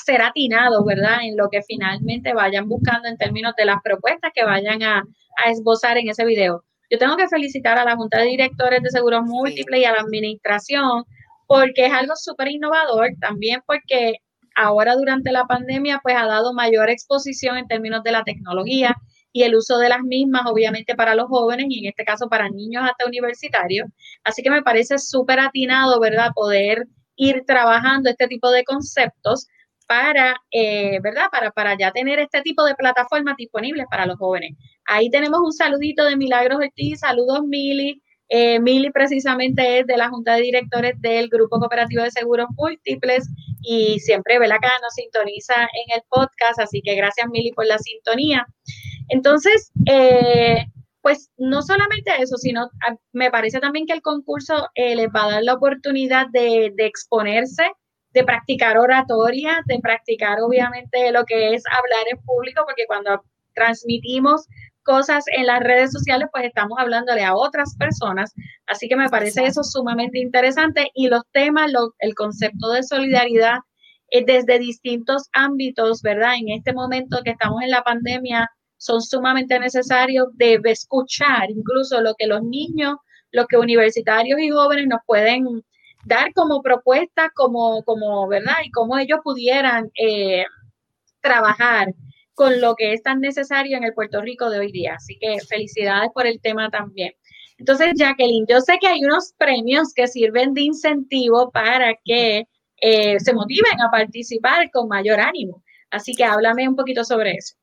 ser 0.03 0.21
atinados, 0.21 0.83
¿verdad? 0.85 1.19
En 1.23 1.37
lo 1.37 1.49
que 1.49 1.61
finalmente 1.63 2.33
vayan 2.33 2.67
buscando 2.67 3.07
en 3.07 3.17
términos 3.17 3.53
de 3.57 3.65
las 3.65 3.77
propuestas 3.83 4.31
que 4.33 4.43
vayan 4.43 4.83
a, 4.83 5.03
esbozar 5.47 5.97
en 5.97 6.09
ese 6.09 6.25
video. 6.25 6.63
Yo 6.89 6.97
tengo 6.97 7.15
que 7.15 7.27
felicitar 7.27 7.77
a 7.77 7.85
la 7.85 7.95
Junta 7.95 8.17
de 8.19 8.25
Directores 8.25 8.81
de 8.81 8.89
Seguros 8.89 9.23
Múltiples 9.23 9.81
y 9.81 9.85
a 9.85 9.91
la 9.91 9.99
Administración 9.99 11.03
porque 11.45 11.85
es 11.85 11.93
algo 11.93 12.15
súper 12.15 12.47
innovador, 12.49 13.09
también 13.21 13.61
porque 13.67 14.15
ahora 14.55 14.95
durante 14.95 15.31
la 15.31 15.45
pandemia 15.45 15.99
pues 16.01 16.15
ha 16.15 16.25
dado 16.25 16.53
mayor 16.53 16.89
exposición 16.89 17.57
en 17.57 17.67
términos 17.67 18.03
de 18.03 18.11
la 18.11 18.23
tecnología 18.23 18.95
y 19.31 19.43
el 19.43 19.55
uso 19.55 19.77
de 19.77 19.89
las 19.89 20.01
mismas, 20.01 20.43
obviamente 20.47 20.95
para 20.95 21.13
los 21.13 21.27
jóvenes 21.27 21.67
y 21.69 21.79
en 21.79 21.89
este 21.89 22.03
caso 22.03 22.27
para 22.27 22.49
niños 22.49 22.83
hasta 22.83 23.05
universitarios. 23.05 23.87
Así 24.23 24.41
que 24.41 24.49
me 24.49 24.63
parece 24.63 24.97
súper 24.97 25.39
atinado, 25.39 25.99
¿verdad? 25.99 26.31
Poder 26.33 26.87
ir 27.15 27.43
trabajando 27.45 28.09
este 28.09 28.27
tipo 28.27 28.49
de 28.49 28.63
conceptos 28.63 29.47
para, 29.87 30.35
eh, 30.51 30.99
¿verdad? 31.01 31.27
Para, 31.31 31.51
para 31.51 31.77
ya 31.77 31.91
tener 31.91 32.19
este 32.19 32.41
tipo 32.41 32.63
de 32.65 32.75
plataformas 32.75 33.35
disponibles 33.37 33.85
para 33.89 34.05
los 34.05 34.17
jóvenes. 34.17 34.51
Ahí 34.85 35.09
tenemos 35.09 35.39
un 35.43 35.53
saludito 35.53 36.05
de 36.05 36.17
Milagros 36.17 36.59
Ortiz, 36.59 36.99
saludos 36.99 37.41
Mili, 37.45 38.01
Eh, 38.29 38.59
Mili 38.59 38.91
precisamente 38.91 39.79
es 39.79 39.87
de 39.87 39.95
la 39.95 40.09
Junta 40.09 40.35
de 40.35 40.41
Directores 40.41 40.95
del 40.99 41.29
Grupo 41.29 41.59
Cooperativo 41.59 42.03
de 42.03 42.11
Seguros 42.11 42.47
Múltiples 42.57 43.23
y 43.61 43.99
siempre, 43.99 44.37
¿verdad? 44.37 44.57
Acá 44.57 44.71
nos 44.81 44.93
sintoniza 44.95 45.55
en 45.61 45.95
el 45.95 46.01
podcast, 46.09 46.59
así 46.59 46.81
que 46.81 46.95
gracias 46.95 47.25
Mili 47.31 47.53
por 47.53 47.65
la 47.65 47.77
sintonía. 47.77 48.45
Entonces, 49.09 49.71
eh, 49.89 50.65
pues 51.01 51.29
no 51.37 51.61
solamente 51.61 52.11
eso, 52.19 52.35
sino 52.35 52.69
ah, 52.85 52.95
me 53.13 53.31
parece 53.31 53.59
también 53.61 53.85
que 53.85 53.93
el 53.93 54.01
concurso 54.01 54.67
eh, 54.75 54.93
les 54.97 55.07
va 55.07 55.23
a 55.23 55.31
dar 55.31 55.43
la 55.43 55.53
oportunidad 55.53 56.27
de, 56.33 56.73
de 56.75 56.85
exponerse, 56.85 57.63
de 58.17 58.23
practicar 58.23 58.77
oratoria, 58.79 59.61
de 59.65 59.79
practicar 59.79 60.39
obviamente 60.41 61.11
lo 61.11 61.23
que 61.23 61.53
es 61.53 61.63
hablar 61.67 62.05
en 62.11 62.17
público, 62.25 62.63
porque 62.65 62.87
cuando 62.87 63.23
transmitimos 63.53 64.47
cosas 64.81 65.25
en 65.27 65.45
las 65.45 65.59
redes 65.59 65.91
sociales, 65.91 66.27
pues 66.31 66.45
estamos 66.45 66.79
hablándole 66.79 67.23
a 67.23 67.35
otras 67.35 67.75
personas. 67.77 68.33
Así 68.65 68.87
que 68.87 68.95
me 68.95 69.09
parece 69.09 69.45
eso 69.45 69.61
sumamente 69.63 70.17
interesante 70.19 70.89
y 70.95 71.09
los 71.09 71.21
temas, 71.31 71.71
el 71.99 72.15
concepto 72.15 72.71
de 72.71 72.81
solidaridad 72.81 73.59
eh, 74.09 74.25
desde 74.25 74.57
distintos 74.57 75.29
ámbitos, 75.33 76.01
¿verdad? 76.01 76.35
En 76.39 76.49
este 76.49 76.73
momento 76.73 77.19
que 77.23 77.31
estamos 77.31 77.61
en 77.61 77.69
la 77.69 77.83
pandemia, 77.83 78.49
son 78.77 79.01
sumamente 79.01 79.59
necesarios 79.59 80.27
de 80.33 80.59
escuchar 80.65 81.49
incluso 81.49 82.01
lo 82.01 82.13
que 82.17 82.27
los 82.27 82.41
niños, 82.43 82.95
lo 83.31 83.45
que 83.45 83.57
universitarios 83.57 84.39
y 84.39 84.49
jóvenes 84.49 84.87
nos 84.87 85.01
pueden 85.05 85.45
dar 86.07 86.33
como 86.33 86.61
propuesta, 86.61 87.31
como, 87.35 87.83
como, 87.83 88.27
¿verdad? 88.27 88.55
Y 88.63 88.71
cómo 88.71 88.97
ellos 88.97 89.19
pudieran 89.23 89.91
eh, 89.95 90.45
trabajar 91.21 91.93
con 92.33 92.61
lo 92.61 92.75
que 92.75 92.93
es 92.93 93.03
tan 93.03 93.19
necesario 93.19 93.77
en 93.77 93.83
el 93.83 93.93
Puerto 93.93 94.21
Rico 94.21 94.49
de 94.49 94.59
hoy 94.59 94.71
día. 94.71 94.95
Así 94.95 95.17
que 95.19 95.37
felicidades 95.47 96.09
por 96.13 96.25
el 96.25 96.39
tema 96.39 96.69
también. 96.69 97.13
Entonces, 97.57 97.93
Jacqueline, 97.95 98.45
yo 98.47 98.61
sé 98.61 98.77
que 98.79 98.87
hay 98.87 99.03
unos 99.03 99.33
premios 99.37 99.93
que 99.93 100.07
sirven 100.07 100.53
de 100.53 100.61
incentivo 100.61 101.51
para 101.51 101.93
que 102.05 102.47
eh, 102.79 103.19
se 103.19 103.33
motiven 103.33 103.81
a 103.81 103.91
participar 103.91 104.69
con 104.71 104.87
mayor 104.87 105.19
ánimo. 105.19 105.63
Así 105.89 106.13
que 106.13 106.23
háblame 106.23 106.69
un 106.69 106.75
poquito 106.75 107.03
sobre 107.03 107.31
eso. 107.31 107.55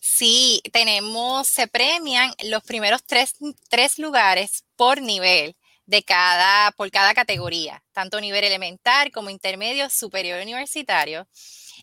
Sí, 0.00 0.60
tenemos, 0.72 1.46
se 1.46 1.68
premian 1.68 2.32
los 2.44 2.62
primeros 2.64 3.04
tres, 3.04 3.34
tres 3.70 3.98
lugares 3.98 4.64
por 4.74 5.00
nivel 5.00 5.54
de 5.86 6.02
cada, 6.02 6.72
por 6.72 6.90
cada 6.90 7.14
categoría, 7.14 7.82
tanto 7.92 8.20
nivel 8.20 8.44
elemental 8.44 9.10
como 9.12 9.30
intermedio, 9.30 9.88
superior 9.90 10.42
universitario 10.42 11.26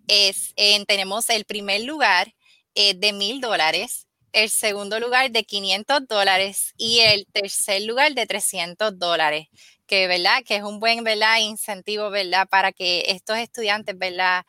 es, 0.08 0.54
tenemos 0.88 1.30
el 1.30 1.46
primer 1.46 1.82
lugar 1.84 2.34
eh, 2.76 2.94
de 2.96 3.14
mil 3.14 3.42
dólares, 3.42 4.08
el 4.32 4.50
segundo 4.50 5.00
lugar 5.00 5.32
de 5.32 5.44
500 5.44 6.08
dólares 6.08 6.74
y 6.78 7.00
el 7.00 7.26
tercer 7.32 7.84
lugar 7.84 8.14
de 8.14 8.26
300 8.26 8.98
dólares, 8.98 9.48
que, 9.86 10.08
¿verdad? 10.08 10.44
que 10.46 10.56
es 10.56 10.64
un 10.64 10.80
buen 10.80 11.04
¿verdad? 11.04 11.40
incentivo 11.40 12.10
¿verdad? 12.10 12.48
para 12.50 12.72
que 12.72 13.06
estos 13.10 13.38
estudiantes 13.38 13.98
¿verdad? 13.98 14.44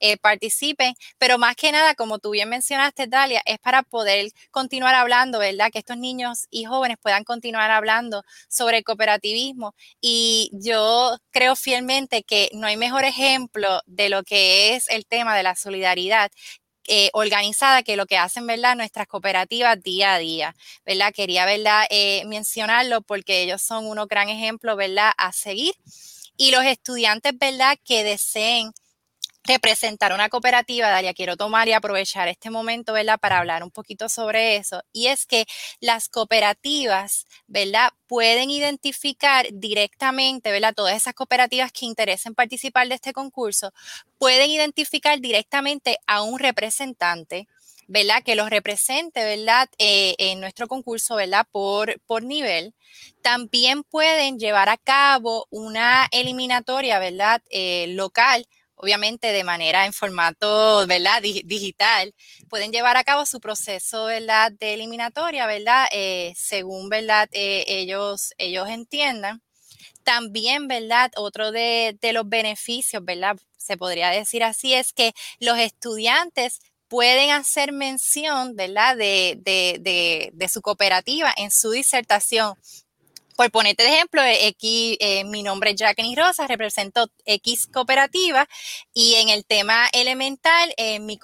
Eh, 0.00 0.16
participen, 0.16 0.94
pero 1.18 1.38
más 1.38 1.56
que 1.56 1.72
nada, 1.72 1.94
como 1.94 2.18
tú 2.18 2.30
bien 2.30 2.48
mencionaste, 2.48 3.06
Dalia, 3.06 3.42
es 3.44 3.58
para 3.58 3.82
poder 3.82 4.30
continuar 4.50 4.94
hablando, 4.94 5.38
¿verdad? 5.38 5.70
Que 5.70 5.78
estos 5.80 5.98
niños 5.98 6.46
y 6.50 6.64
jóvenes 6.64 6.96
puedan 7.02 7.22
continuar 7.24 7.70
hablando 7.70 8.22
sobre 8.48 8.82
cooperativismo. 8.82 9.74
Y 10.00 10.50
yo 10.54 11.16
creo 11.30 11.54
fielmente 11.56 12.22
que 12.22 12.48
no 12.54 12.66
hay 12.66 12.76
mejor 12.78 13.04
ejemplo 13.04 13.80
de 13.86 14.08
lo 14.08 14.22
que 14.22 14.74
es 14.74 14.88
el 14.88 15.06
tema 15.06 15.36
de 15.36 15.42
la 15.42 15.54
solidaridad 15.54 16.30
eh, 16.88 17.10
organizada 17.12 17.82
que 17.82 17.96
lo 17.96 18.06
que 18.06 18.16
hacen, 18.18 18.46
¿verdad? 18.46 18.76
Nuestras 18.76 19.06
cooperativas 19.06 19.80
día 19.82 20.14
a 20.14 20.18
día, 20.18 20.56
¿verdad? 20.84 21.12
Quería, 21.14 21.44
¿verdad? 21.46 21.84
Eh, 21.90 22.24
mencionarlo 22.26 23.02
porque 23.02 23.42
ellos 23.42 23.62
son 23.62 23.86
unos 23.86 24.08
gran 24.08 24.28
ejemplo, 24.28 24.76
¿verdad? 24.76 25.12
A 25.18 25.32
seguir. 25.32 25.74
Y 26.36 26.50
los 26.52 26.64
estudiantes, 26.64 27.32
¿verdad? 27.38 27.76
Que 27.84 28.02
deseen 28.04 28.72
representar 29.44 30.12
una 30.12 30.28
cooperativa, 30.28 30.88
Daria, 30.90 31.14
quiero 31.14 31.36
tomar 31.36 31.68
y 31.68 31.72
aprovechar 31.72 32.28
este 32.28 32.50
momento, 32.50 32.92
¿verdad?, 32.92 33.18
para 33.18 33.38
hablar 33.38 33.62
un 33.62 33.70
poquito 33.70 34.08
sobre 34.08 34.56
eso. 34.56 34.82
Y 34.92 35.06
es 35.06 35.26
que 35.26 35.46
las 35.80 36.08
cooperativas, 36.08 37.26
¿verdad?, 37.46 37.90
pueden 38.06 38.50
identificar 38.50 39.46
directamente, 39.52 40.52
¿verdad?, 40.52 40.74
todas 40.74 40.96
esas 40.96 41.14
cooperativas 41.14 41.72
que 41.72 41.86
interesen 41.86 42.34
participar 42.34 42.88
de 42.88 42.96
este 42.96 43.12
concurso, 43.12 43.72
pueden 44.18 44.50
identificar 44.50 45.20
directamente 45.20 45.98
a 46.06 46.22
un 46.22 46.38
representante, 46.38 47.48
¿verdad? 47.88 48.22
Que 48.22 48.36
los 48.36 48.50
represente, 48.50 49.24
¿verdad? 49.24 49.68
Eh, 49.78 50.14
en 50.18 50.40
nuestro 50.40 50.68
concurso, 50.68 51.16
¿verdad? 51.16 51.46
Por, 51.50 52.00
por 52.06 52.22
nivel. 52.22 52.74
También 53.22 53.82
pueden 53.82 54.38
llevar 54.38 54.68
a 54.68 54.76
cabo 54.76 55.46
una 55.50 56.06
eliminatoria, 56.12 56.98
¿verdad? 57.00 57.42
Eh, 57.50 57.86
local 57.88 58.46
obviamente 58.82 59.32
de 59.32 59.44
manera 59.44 59.84
en 59.84 59.92
formato, 59.92 60.86
¿verdad? 60.86 61.20
digital, 61.22 62.14
pueden 62.48 62.72
llevar 62.72 62.96
a 62.96 63.04
cabo 63.04 63.26
su 63.26 63.38
proceso, 63.40 64.06
¿verdad? 64.06 64.52
De 64.52 64.74
eliminatoria, 64.74 65.46
¿verdad? 65.46 65.86
Eh, 65.92 66.32
según, 66.36 66.88
¿verdad? 66.88 67.28
Eh, 67.32 67.64
ellos, 67.68 68.32
ellos 68.38 68.68
entiendan. 68.68 69.42
También, 70.02 70.66
¿verdad? 70.66 71.12
Otro 71.16 71.52
de, 71.52 71.98
los 72.14 72.28
beneficios, 72.28 73.04
¿verdad? 73.04 73.36
Se 73.58 73.76
podría 73.76 74.08
decir 74.10 74.42
así, 74.42 74.72
es 74.72 74.94
que 74.94 75.12
los 75.40 75.58
estudiantes 75.58 76.60
pueden 76.88 77.30
hacer 77.32 77.72
mención, 77.72 78.56
¿verdad? 78.56 78.96
De, 78.96 79.36
de, 79.40 80.30
de, 80.32 80.48
su 80.48 80.62
cooperativa 80.62 81.32
en 81.36 81.50
su 81.50 81.70
disertación 81.70 82.54
por 83.40 83.50
ponerte 83.52 83.84
de 83.84 83.88
ejemplo, 83.88 84.20
aquí, 84.46 84.98
eh, 85.00 85.24
mi 85.24 85.42
nombre 85.42 85.70
es 85.70 85.76
Jacqueline 85.76 86.14
Rosa, 86.14 86.46
represento 86.46 87.10
X 87.24 87.68
cooperativa 87.72 88.46
y 88.92 89.14
en 89.14 89.30
el 89.30 89.46
tema 89.46 89.88
elemental, 89.94 90.74
eh, 90.76 91.00
mi, 91.00 91.18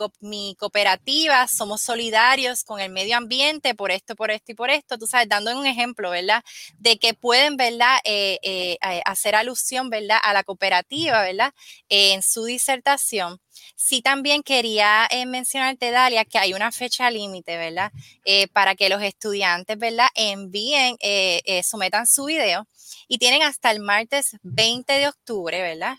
cooperativa, 0.55 1.47
somos 1.47 1.83
solidarios 1.83 2.65
con 2.65 2.81
el 2.81 2.91
medio 2.91 3.19
ambiente 3.19 3.75
por 3.75 3.91
esto, 3.91 4.17
por 4.17 4.31
esto 4.31 4.53
y 4.53 4.55
por 4.55 4.71
esto, 4.71 4.97
tú 4.97 5.07
sabes, 5.07 5.29
dando 5.29 5.55
un 5.59 5.67
ejemplo, 5.67 6.09
¿verdad? 6.09 6.43
De 6.79 6.99
que 6.99 7.13
pueden, 7.13 7.59
¿verdad? 7.59 7.99
Eh, 8.05 8.79
hacer 9.05 9.35
alusión, 9.35 9.91
¿verdad? 9.91 10.17
A 10.23 10.33
la 10.33 10.43
cooperativa, 10.43 11.21
¿verdad? 11.21 11.53
en 11.91 12.23
su 12.23 12.45
disertación. 12.45 13.41
Sí, 13.75 14.03
también 14.03 14.43
quería 14.43 15.07
eh, 15.11 15.27
mencionarte, 15.27 15.91
Dalia, 15.91 16.25
que 16.25 16.39
hay 16.39 16.55
una 16.55 16.73
fecha 16.73 17.11
límite, 17.11 17.57
¿verdad? 17.57 17.93
Eh, 18.25 18.49
para 18.49 18.75
que 18.75 18.89
los 18.89 19.03
estudiantes, 19.03 19.79
¿verdad? 19.79 20.09
Envíen, 20.15 20.97
eh, 21.01 21.63
sometan 21.63 22.07
su 22.07 22.25
video 22.25 22.67
y 23.09 23.19
tienen 23.19 23.43
hasta 23.43 23.71
el 23.71 23.81
martes 23.81 24.37
20 24.43 24.93
de 24.93 25.09
octubre, 25.09 25.61
¿verdad? 25.63 25.99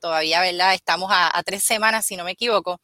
todavía, 0.00 0.40
¿verdad? 0.40 0.74
Estamos 0.74 1.10
a, 1.12 1.42
tres 1.44 1.62
semanas, 1.62 2.06
si 2.06 2.16
no 2.16 2.24
me 2.24 2.32
equivoco. 2.32 2.80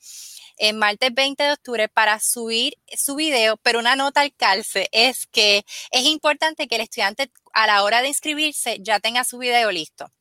El 0.59 0.77
martes 0.77 1.13
20 1.15 1.43
de 1.43 1.53
octubre 1.53 1.89
para 1.89 2.21
subir 2.21 2.75
su 2.97 3.17
video, 3.17 3.57
pero 3.57 3.79
una 3.79 3.97
nota 3.97 4.21
al 4.21 4.35
calce 4.35 4.89
es 4.93 5.27
que 5.27 5.65
es 5.91 6.05
importante 6.05 6.69
que 6.69 6.77
el 6.77 6.83
estudiante 6.83 7.31
a 7.55 7.67
la 7.67 7.83
hora 7.83 8.03
de 8.03 8.09
inscribirse 8.09 8.79
ya 8.81 9.01
tenga 9.01 9.25
su 9.25 9.39
video 9.39 9.71
listo 9.73 10.13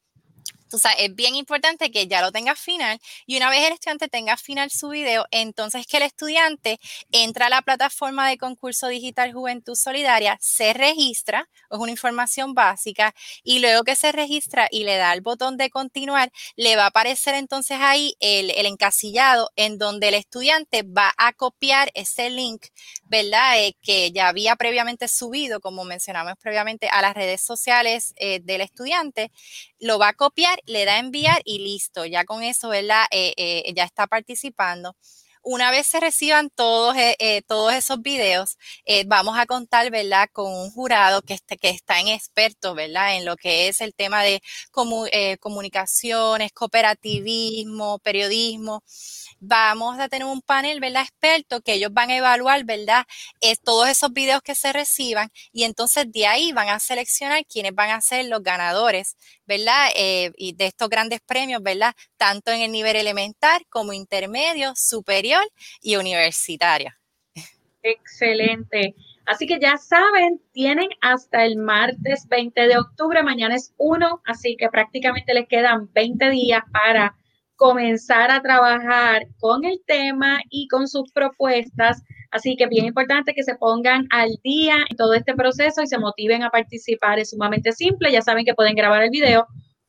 es 0.97 1.15
bien 1.15 1.35
importante 1.35 1.91
que 1.91 2.07
ya 2.07 2.21
lo 2.21 2.31
tenga 2.31 2.55
final 2.55 2.99
y 3.25 3.37
una 3.37 3.49
vez 3.49 3.65
el 3.65 3.73
estudiante 3.73 4.07
tenga 4.07 4.37
final 4.37 4.69
su 4.71 4.89
video, 4.89 5.25
entonces 5.31 5.85
que 5.87 5.97
el 5.97 6.03
estudiante 6.03 6.79
entra 7.11 7.47
a 7.47 7.49
la 7.49 7.61
plataforma 7.61 8.29
de 8.29 8.37
concurso 8.37 8.87
digital 8.87 9.33
Juventud 9.33 9.75
Solidaria, 9.75 10.37
se 10.41 10.73
registra, 10.73 11.49
es 11.69 11.77
una 11.77 11.91
información 11.91 12.53
básica, 12.53 13.13
y 13.43 13.59
luego 13.59 13.83
que 13.83 13.95
se 13.95 14.11
registra 14.11 14.67
y 14.71 14.83
le 14.83 14.97
da 14.97 15.13
el 15.13 15.21
botón 15.21 15.57
de 15.57 15.69
continuar, 15.69 16.31
le 16.55 16.75
va 16.75 16.85
a 16.85 16.87
aparecer 16.87 17.35
entonces 17.35 17.77
ahí 17.79 18.15
el, 18.19 18.51
encasillado 18.65 19.51
en 19.55 19.77
donde 19.77 20.09
el 20.09 20.13
estudiante 20.15 20.83
va 20.83 21.13
a 21.17 21.33
copiar 21.33 21.91
ese 21.93 22.29
link, 22.29 22.67
¿verdad? 23.03 23.59
Eh, 23.59 23.75
que 23.81 24.11
ya 24.11 24.27
había 24.29 24.55
previamente 24.55 25.07
subido, 25.07 25.59
como 25.59 25.83
mencionamos 25.83 26.33
previamente, 26.41 26.87
a 26.89 27.01
las 27.01 27.13
redes 27.13 27.41
sociales 27.41 28.13
eh, 28.17 28.39
del 28.41 28.61
estudiante, 28.61 29.31
lo 29.79 29.99
va 29.99 30.09
a 30.09 30.13
copiar 30.13 30.61
le 30.65 30.86
da 30.86 30.96
a 30.96 31.00
enviar 31.00 31.41
y 31.46 31.60
listo, 31.60 32.05
ya 32.05 32.25
con 32.25 32.43
eso, 32.43 32.70
¿verdad? 32.70 33.05
Eh, 33.12 33.34
eh, 33.38 33.74
ya 33.75 33.84
está 33.86 34.08
participando. 34.08 34.96
Una 35.46 35.72
vez 35.72 35.88
se 35.88 36.00
reciban 36.00 36.50
todos, 36.50 36.96
eh, 36.98 37.41
todos 37.48 37.74
esos 37.74 38.01
videos, 38.01 38.58
vamos 39.08 39.38
a 39.38 39.46
contar, 39.46 39.91
¿verdad?, 39.91 40.29
con 40.32 40.53
un 40.53 40.72
jurado 40.72 41.22
que, 41.22 41.34
este, 41.34 41.58
que 41.58 41.70
está 41.70 42.00
en 42.00 42.08
experto, 42.08 42.75
¿verdad?, 42.75 43.17
en 43.17 43.25
lo 43.25 43.36
que 43.36 43.67
es 43.67 43.82
el 43.82 43.93
tema 43.93 44.24
de 44.24 44.41
comunicaciones, 45.41 46.53
cooperativismo, 46.53 48.00
periodismo 48.00 48.84
vamos 49.46 50.00
a 50.00 50.08
tener 50.08 50.25
un 50.25 50.41
panel, 50.41 50.79
¿verdad? 50.79 51.03
Experto 51.03 51.62
que 51.62 51.74
ellos 51.74 51.91
van 51.93 52.10
a 52.10 52.15
evaluar, 52.17 52.63
¿verdad? 52.63 53.05
Todos 53.63 53.89
esos 53.89 54.13
videos 54.13 54.41
que 54.41 54.55
se 54.55 54.74
reciban 54.74 55.29
y 55.51 55.63
entonces 55.63 56.12
de 56.12 56.27
ahí 56.27 56.51
van 56.53 56.70
a 56.70 56.79
seleccionar 56.79 57.46
quiénes 57.46 57.74
van 57.75 57.91
a 57.91 58.01
ser 58.01 58.25
los 58.25 58.41
ganadores, 58.43 59.17
¿verdad? 59.45 59.89
Eh, 59.95 60.31
y 60.38 60.53
de 60.53 60.67
estos 60.67 60.89
grandes 60.89 61.19
premios, 61.21 61.62
¿verdad? 61.62 61.93
Tanto 62.17 62.51
en 62.51 62.62
el 62.62 62.71
nivel 62.71 62.95
elemental 62.95 63.65
como 63.69 63.93
intermedio, 63.93 64.73
superior 64.75 65.43
y 65.81 65.95
universitario. 65.95 66.91
Excelente. 67.81 68.95
Así 69.25 69.45
que 69.45 69.59
ya 69.59 69.77
saben, 69.77 70.41
tienen 70.51 70.89
hasta 71.01 71.45
el 71.45 71.57
martes 71.57 72.27
20 72.27 72.67
de 72.67 72.77
octubre, 72.77 73.23
mañana 73.23 73.55
es 73.55 73.73
1, 73.77 74.21
así 74.25 74.57
que 74.57 74.69
prácticamente 74.69 75.33
les 75.33 75.47
quedan 75.47 75.91
20 75.93 76.29
días 76.29 76.63
para 76.71 77.15
comenzar 77.63 78.29
a 78.29 78.41
trabajar 78.41 79.25
con 79.39 79.63
el 79.63 79.79
tema 79.88 80.41
y 80.50 80.67
con 80.67 80.86
sus 80.86 81.10
propuestas. 81.13 82.03
Así 82.29 82.58
que 82.58 82.67
bien 82.67 82.84
importante 82.84 83.34
que 83.34 83.43
se 83.43 83.55
pongan 83.55 84.05
al 84.12 84.32
día 84.43 84.75
en 84.89 84.98
todo 84.98 85.13
este 85.13 85.34
proceso 85.34 85.82
y 85.82 85.88
se 85.88 85.98
motiven 85.98 86.43
a 86.43 86.50
participar. 86.50 87.20
Es 87.20 87.29
sumamente 87.29 87.72
simple. 87.72 88.12
Ya 88.12 88.22
saben 88.22 88.43
que 88.43 88.53
pueden 88.53 88.75
grabar 88.75 89.01
el 89.01 89.12
video 89.12 89.48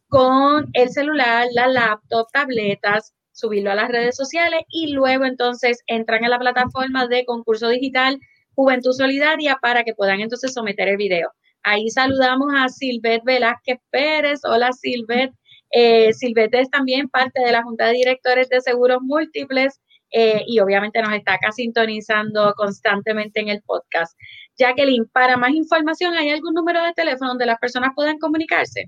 con 0.09 0.67
el 0.75 0.91
celular, 0.91 1.49
la 1.53 1.67
laptop, 1.67 2.29
tabletas, 2.33 3.13
subirlo 3.33 3.73
a 3.73 3.75
las 3.75 3.89
redes 3.89 4.15
sociales 4.15 4.61
y 4.69 4.93
luego 4.93 5.25
entonces 5.25 5.83
entran 5.89 6.25
a 6.25 6.29
la 6.29 6.39
plataforma 6.39 7.09
de 7.09 7.25
concurso 7.25 7.69
digital 7.71 8.21
Juventud 8.55 8.93
Solidaria 8.93 9.59
para 9.61 9.83
que 9.83 9.95
puedan 9.95 10.21
entonces 10.21 10.55
someter 10.55 10.87
el 10.87 10.97
video. 10.97 11.33
Ahí 11.65 11.91
saludamos 11.91 12.55
a 12.55 12.69
Silvet 12.69 13.25
Velázquez 13.25 13.81
Pérez. 13.91 14.43
Hola 14.45 14.71
Silvet. 14.71 15.33
Eh, 15.77 16.13
Silvete 16.13 16.61
es 16.61 16.71
también 16.71 17.09
parte 17.09 17.43
de 17.43 17.51
la 17.51 17.65
Junta 17.65 17.87
de 17.87 17.95
Directores 17.95 18.49
de 18.49 18.61
Seguros 18.61 18.99
Múltiples 19.03 19.81
eh, 20.13 20.45
y 20.47 20.61
obviamente 20.61 21.03
nos 21.03 21.13
está 21.13 21.35
acá 21.35 21.51
sintonizando 21.51 22.55
constantemente 22.55 23.41
en 23.41 23.49
el 23.49 23.61
podcast. 23.63 24.17
Jacqueline, 24.57 25.09
para 25.13 25.37
más 25.37 25.51
información, 25.51 26.15
¿hay 26.15 26.31
algún 26.31 26.55
número 26.55 26.81
de 26.85 26.93
teléfono 26.93 27.31
donde 27.31 27.47
las 27.47 27.59
personas 27.59 27.91
puedan 27.97 28.19
comunicarse? 28.19 28.85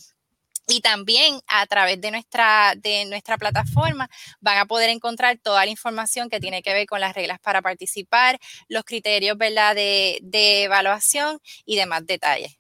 y 0.69 0.81
también 0.81 1.39
a 1.47 1.65
través 1.65 1.99
de 1.99 2.11
nuestra, 2.11 2.73
de 2.77 3.05
nuestra 3.05 3.37
plataforma 3.37 4.09
van 4.39 4.59
a 4.59 4.65
poder 4.65 4.89
encontrar 4.89 5.37
toda 5.37 5.65
la 5.65 5.71
información 5.71 6.29
que 6.29 6.39
tiene 6.39 6.61
que 6.61 6.73
ver 6.73 6.85
con 6.85 7.01
las 7.01 7.15
reglas 7.15 7.39
para 7.39 7.61
participar, 7.61 8.39
los 8.67 8.83
criterios 8.83 9.37
¿verdad? 9.37 9.75
De, 9.75 10.19
de 10.21 10.63
evaluación 10.63 11.39
y 11.65 11.75
demás 11.75 12.05
detalles. 12.05 12.57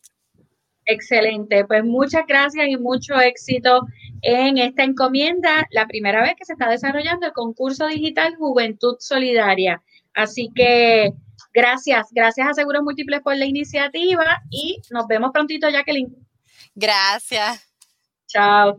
Excelente, 0.85 1.65
pues 1.65 1.83
muchas 1.83 2.25
gracias 2.27 2.67
y 2.67 2.75
mucho 2.75 3.19
éxito 3.19 3.85
en 4.23 4.57
esta 4.57 4.83
encomienda, 4.83 5.67
la 5.69 5.85
primera 5.85 6.23
vez 6.23 6.33
que 6.35 6.45
se 6.45 6.53
está 6.53 6.67
desarrollando 6.67 7.27
el 7.27 7.33
concurso 7.33 7.85
digital 7.85 8.35
Juventud 8.35 8.95
Solidaria. 8.99 9.83
Así 10.15 10.49
que 10.55 11.11
gracias, 11.53 12.07
gracias 12.11 12.47
a 12.47 12.53
Seguros 12.53 12.81
Múltiples 12.81 13.21
por 13.21 13.37
la 13.37 13.45
iniciativa 13.45 14.41
y 14.49 14.81
nos 14.89 15.05
vemos 15.07 15.29
prontito, 15.31 15.69
Jacqueline. 15.69 16.15
Gracias. 16.73 17.68
Chao. 18.29 18.77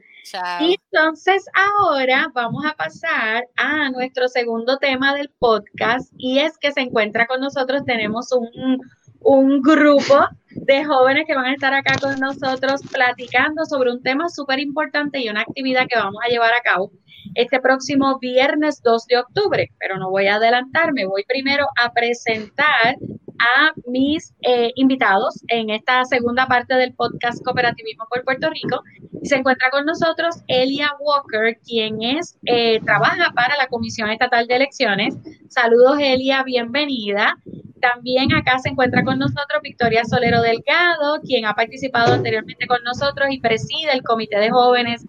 Y 0.60 0.78
entonces 0.92 1.44
ahora 1.54 2.30
vamos 2.32 2.64
a 2.64 2.74
pasar 2.76 3.48
a 3.56 3.90
nuestro 3.90 4.28
segundo 4.28 4.78
tema 4.78 5.14
del 5.14 5.28
podcast 5.38 6.12
y 6.16 6.38
es 6.38 6.56
que 6.58 6.72
se 6.72 6.80
encuentra 6.82 7.26
con 7.26 7.40
nosotros, 7.40 7.84
tenemos 7.84 8.30
un, 8.32 8.78
un 9.18 9.60
grupo 9.60 10.28
de 10.50 10.84
jóvenes 10.84 11.24
que 11.26 11.34
van 11.34 11.46
a 11.46 11.54
estar 11.54 11.74
acá 11.74 11.94
con 12.00 12.18
nosotros 12.20 12.80
platicando 12.92 13.64
sobre 13.64 13.90
un 13.90 14.02
tema 14.02 14.28
súper 14.28 14.60
importante 14.60 15.18
y 15.18 15.28
una 15.28 15.40
actividad 15.40 15.86
que 15.88 15.98
vamos 15.98 16.20
a 16.24 16.28
llevar 16.28 16.52
a 16.52 16.60
cabo 16.60 16.92
este 17.34 17.60
próximo 17.60 18.18
viernes 18.18 18.82
2 18.82 19.06
de 19.06 19.18
octubre, 19.18 19.72
pero 19.78 19.98
no 19.98 20.10
voy 20.10 20.28
a 20.28 20.36
adelantarme, 20.36 21.06
voy 21.06 21.24
primero 21.24 21.66
a 21.80 21.92
presentar 21.92 22.96
a 23.40 23.72
mis 23.86 24.34
eh, 24.42 24.70
invitados 24.74 25.42
en 25.48 25.70
esta 25.70 26.04
segunda 26.04 26.46
parte 26.46 26.74
del 26.74 26.94
podcast 26.94 27.42
Cooperativismo 27.44 28.04
por 28.08 28.22
Puerto 28.24 28.50
Rico. 28.50 28.82
Se 29.22 29.36
encuentra 29.36 29.70
con 29.70 29.86
nosotros 29.86 30.36
Elia 30.46 30.92
Walker, 31.00 31.58
quien 31.64 32.02
es, 32.02 32.38
eh, 32.44 32.80
trabaja 32.84 33.32
para 33.34 33.56
la 33.56 33.66
Comisión 33.68 34.10
Estatal 34.10 34.46
de 34.46 34.56
Elecciones. 34.56 35.16
Saludos, 35.48 35.98
Elia, 36.00 36.42
bienvenida. 36.42 37.36
También 37.80 38.34
acá 38.34 38.58
se 38.58 38.68
encuentra 38.68 39.04
con 39.04 39.18
nosotros 39.18 39.62
Victoria 39.62 40.04
Solero 40.04 40.42
Delgado, 40.42 41.20
quien 41.22 41.46
ha 41.46 41.54
participado 41.54 42.12
anteriormente 42.12 42.66
con 42.66 42.82
nosotros 42.84 43.28
y 43.30 43.40
preside 43.40 43.92
el 43.92 44.02
Comité 44.02 44.38
de 44.38 44.50
Jóvenes 44.50 45.06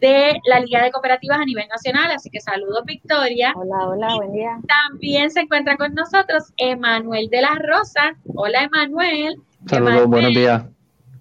de 0.00 0.40
la 0.46 0.60
Liga 0.60 0.82
de 0.82 0.90
Cooperativas 0.90 1.38
a 1.38 1.44
nivel 1.44 1.68
nacional. 1.68 2.10
Así 2.10 2.30
que 2.30 2.40
saludos, 2.40 2.84
Victoria. 2.84 3.52
Hola, 3.56 3.88
hola, 3.88 4.16
buen 4.16 4.32
día. 4.32 4.58
También 4.66 5.30
se 5.30 5.40
encuentra 5.40 5.76
con 5.76 5.94
nosotros 5.94 6.52
Emanuel 6.56 7.28
de 7.28 7.42
la 7.42 7.54
Rosa. 7.56 8.16
Hola, 8.34 8.64
Emanuel. 8.64 9.36
Saludos, 9.66 10.06
buenos 10.06 10.30
días. 10.30 10.64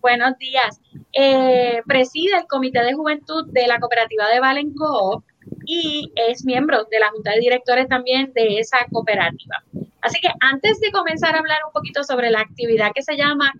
Buenos 0.01 0.37
días. 0.37 0.79
Eh, 1.11 1.81
preside 1.85 2.37
el 2.37 2.47
Comité 2.47 2.81
de 2.83 2.93
Juventud 2.93 3.45
de 3.51 3.67
la 3.67 3.79
Cooperativa 3.79 4.29
de 4.29 4.39
Valenco 4.39 5.23
y 5.65 6.11
es 6.15 6.45
miembro 6.45 6.85
de 6.89 6.99
la 6.99 7.09
Junta 7.09 7.31
de 7.31 7.39
Directores 7.39 7.87
también 7.89 8.31
de 8.33 8.59
esa 8.59 8.77
cooperativa. 8.91 9.61
Así 10.01 10.21
que 10.21 10.29
antes 10.39 10.79
de 10.79 10.91
comenzar 10.91 11.35
a 11.35 11.39
hablar 11.39 11.59
un 11.65 11.73
poquito 11.73 12.03
sobre 12.03 12.29
la 12.29 12.39
actividad 12.39 12.91
que 12.95 13.01
se 13.01 13.17
llama 13.17 13.53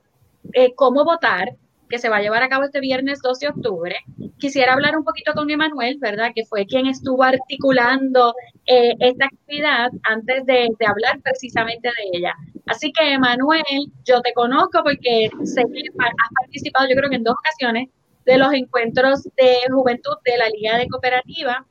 eh, 0.54 0.74
Cómo 0.76 1.04
votar, 1.04 1.50
que 1.90 1.98
se 1.98 2.10
va 2.10 2.18
a 2.18 2.22
llevar 2.22 2.44
a 2.44 2.50
cabo 2.50 2.64
este 2.64 2.80
viernes 2.80 3.20
2 3.22 3.40
de 3.40 3.48
octubre. 3.50 3.96
Quisiera 4.38 4.74
hablar 4.74 4.96
un 4.96 5.04
poquito 5.04 5.34
con 5.34 5.50
Emanuel, 5.50 5.98
¿verdad? 6.00 6.32
Que 6.34 6.46
fue 6.46 6.66
quien 6.66 6.86
estuvo 6.86 7.24
articulando 7.24 8.34
eh, 8.66 8.94
esta 9.00 9.26
actividad 9.26 9.90
antes 10.04 10.46
de, 10.46 10.70
hablar 10.88 11.20
precisamente 11.22 11.90
de 11.90 12.18
ella. 12.18 12.34
Así 12.68 12.92
que, 12.92 13.14
Emanuel, 13.14 13.64
yo 14.06 14.22
te 14.22 14.34
conozco 14.34 14.84
porque 14.84 15.30
sé 15.44 15.64
que 15.64 15.82
has 15.98 16.30
participado, 16.42 16.88
yo 16.88 16.96
creo 16.96 17.10
que 17.10 17.16
en 17.16 17.24
dos 17.24 17.36
ocasiones, 17.38 17.90
de 18.26 18.38
los 18.38 18.54
encuentros 18.54 19.24
de 19.24 19.58
juventud 19.72 20.16
de 20.24 20.38
la 20.38 20.50
Liga 20.50 20.78
de 20.78 20.88
Cooperativa, 20.88 21.66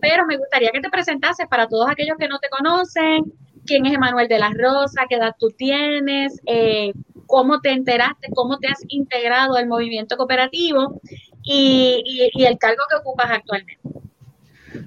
pero 0.00 0.26
me 0.26 0.36
gustaría 0.38 0.70
que 0.70 0.80
te 0.80 0.90
presentases 0.90 1.46
para 1.46 1.68
todos 1.68 1.88
aquellos 1.88 2.16
que 2.18 2.26
no 2.26 2.38
te 2.40 2.48
conocen, 2.48 3.32
quién 3.64 3.86
es 3.86 3.94
Emanuel 3.94 4.26
de 4.26 4.38
la 4.38 4.50
Rosa, 4.50 5.04
qué 5.08 5.16
edad 5.16 5.36
tú 5.38 5.50
tienes, 5.50 6.40
eh, 6.46 6.92
cómo 7.30 7.60
te 7.60 7.70
enteraste, 7.70 8.28
cómo 8.34 8.58
te 8.58 8.66
has 8.66 8.84
integrado 8.88 9.54
al 9.54 9.68
movimiento 9.68 10.16
cooperativo 10.16 11.00
y, 11.44 12.28
el 12.34 12.58
cargo 12.58 12.82
que 12.90 12.96
ocupas 12.96 13.30
actualmente. 13.30 13.78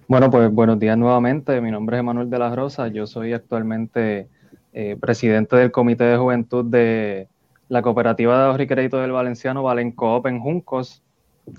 Bueno, 0.08 0.30
pues 0.30 0.52
buenos 0.52 0.78
días 0.78 0.98
nuevamente. 0.98 1.62
Mi 1.62 1.72
nombre 1.72 1.96
es 1.96 2.02
Emanuel 2.02 2.30
de 2.30 2.40
la 2.40 2.54
Rosa. 2.54 2.90
Yo 2.90 3.08
soy 3.08 3.32
actualmente 3.32 4.28
eh, 4.74 4.98
presidente 5.00 5.56
del 5.56 5.72
Comité 5.72 6.04
de 6.04 6.18
Juventud 6.18 6.66
de 6.66 7.30
la 7.70 7.82
Cooperativa 7.82 8.38
de 8.38 8.44
Ahorro 8.44 8.64
y 8.64 8.68
Crédito 8.68 8.98
del 8.98 9.14
Valenciano, 9.14 9.64
Valencoop 9.64 10.28
en 10.28 10.40
Juncos. 10.40 11.02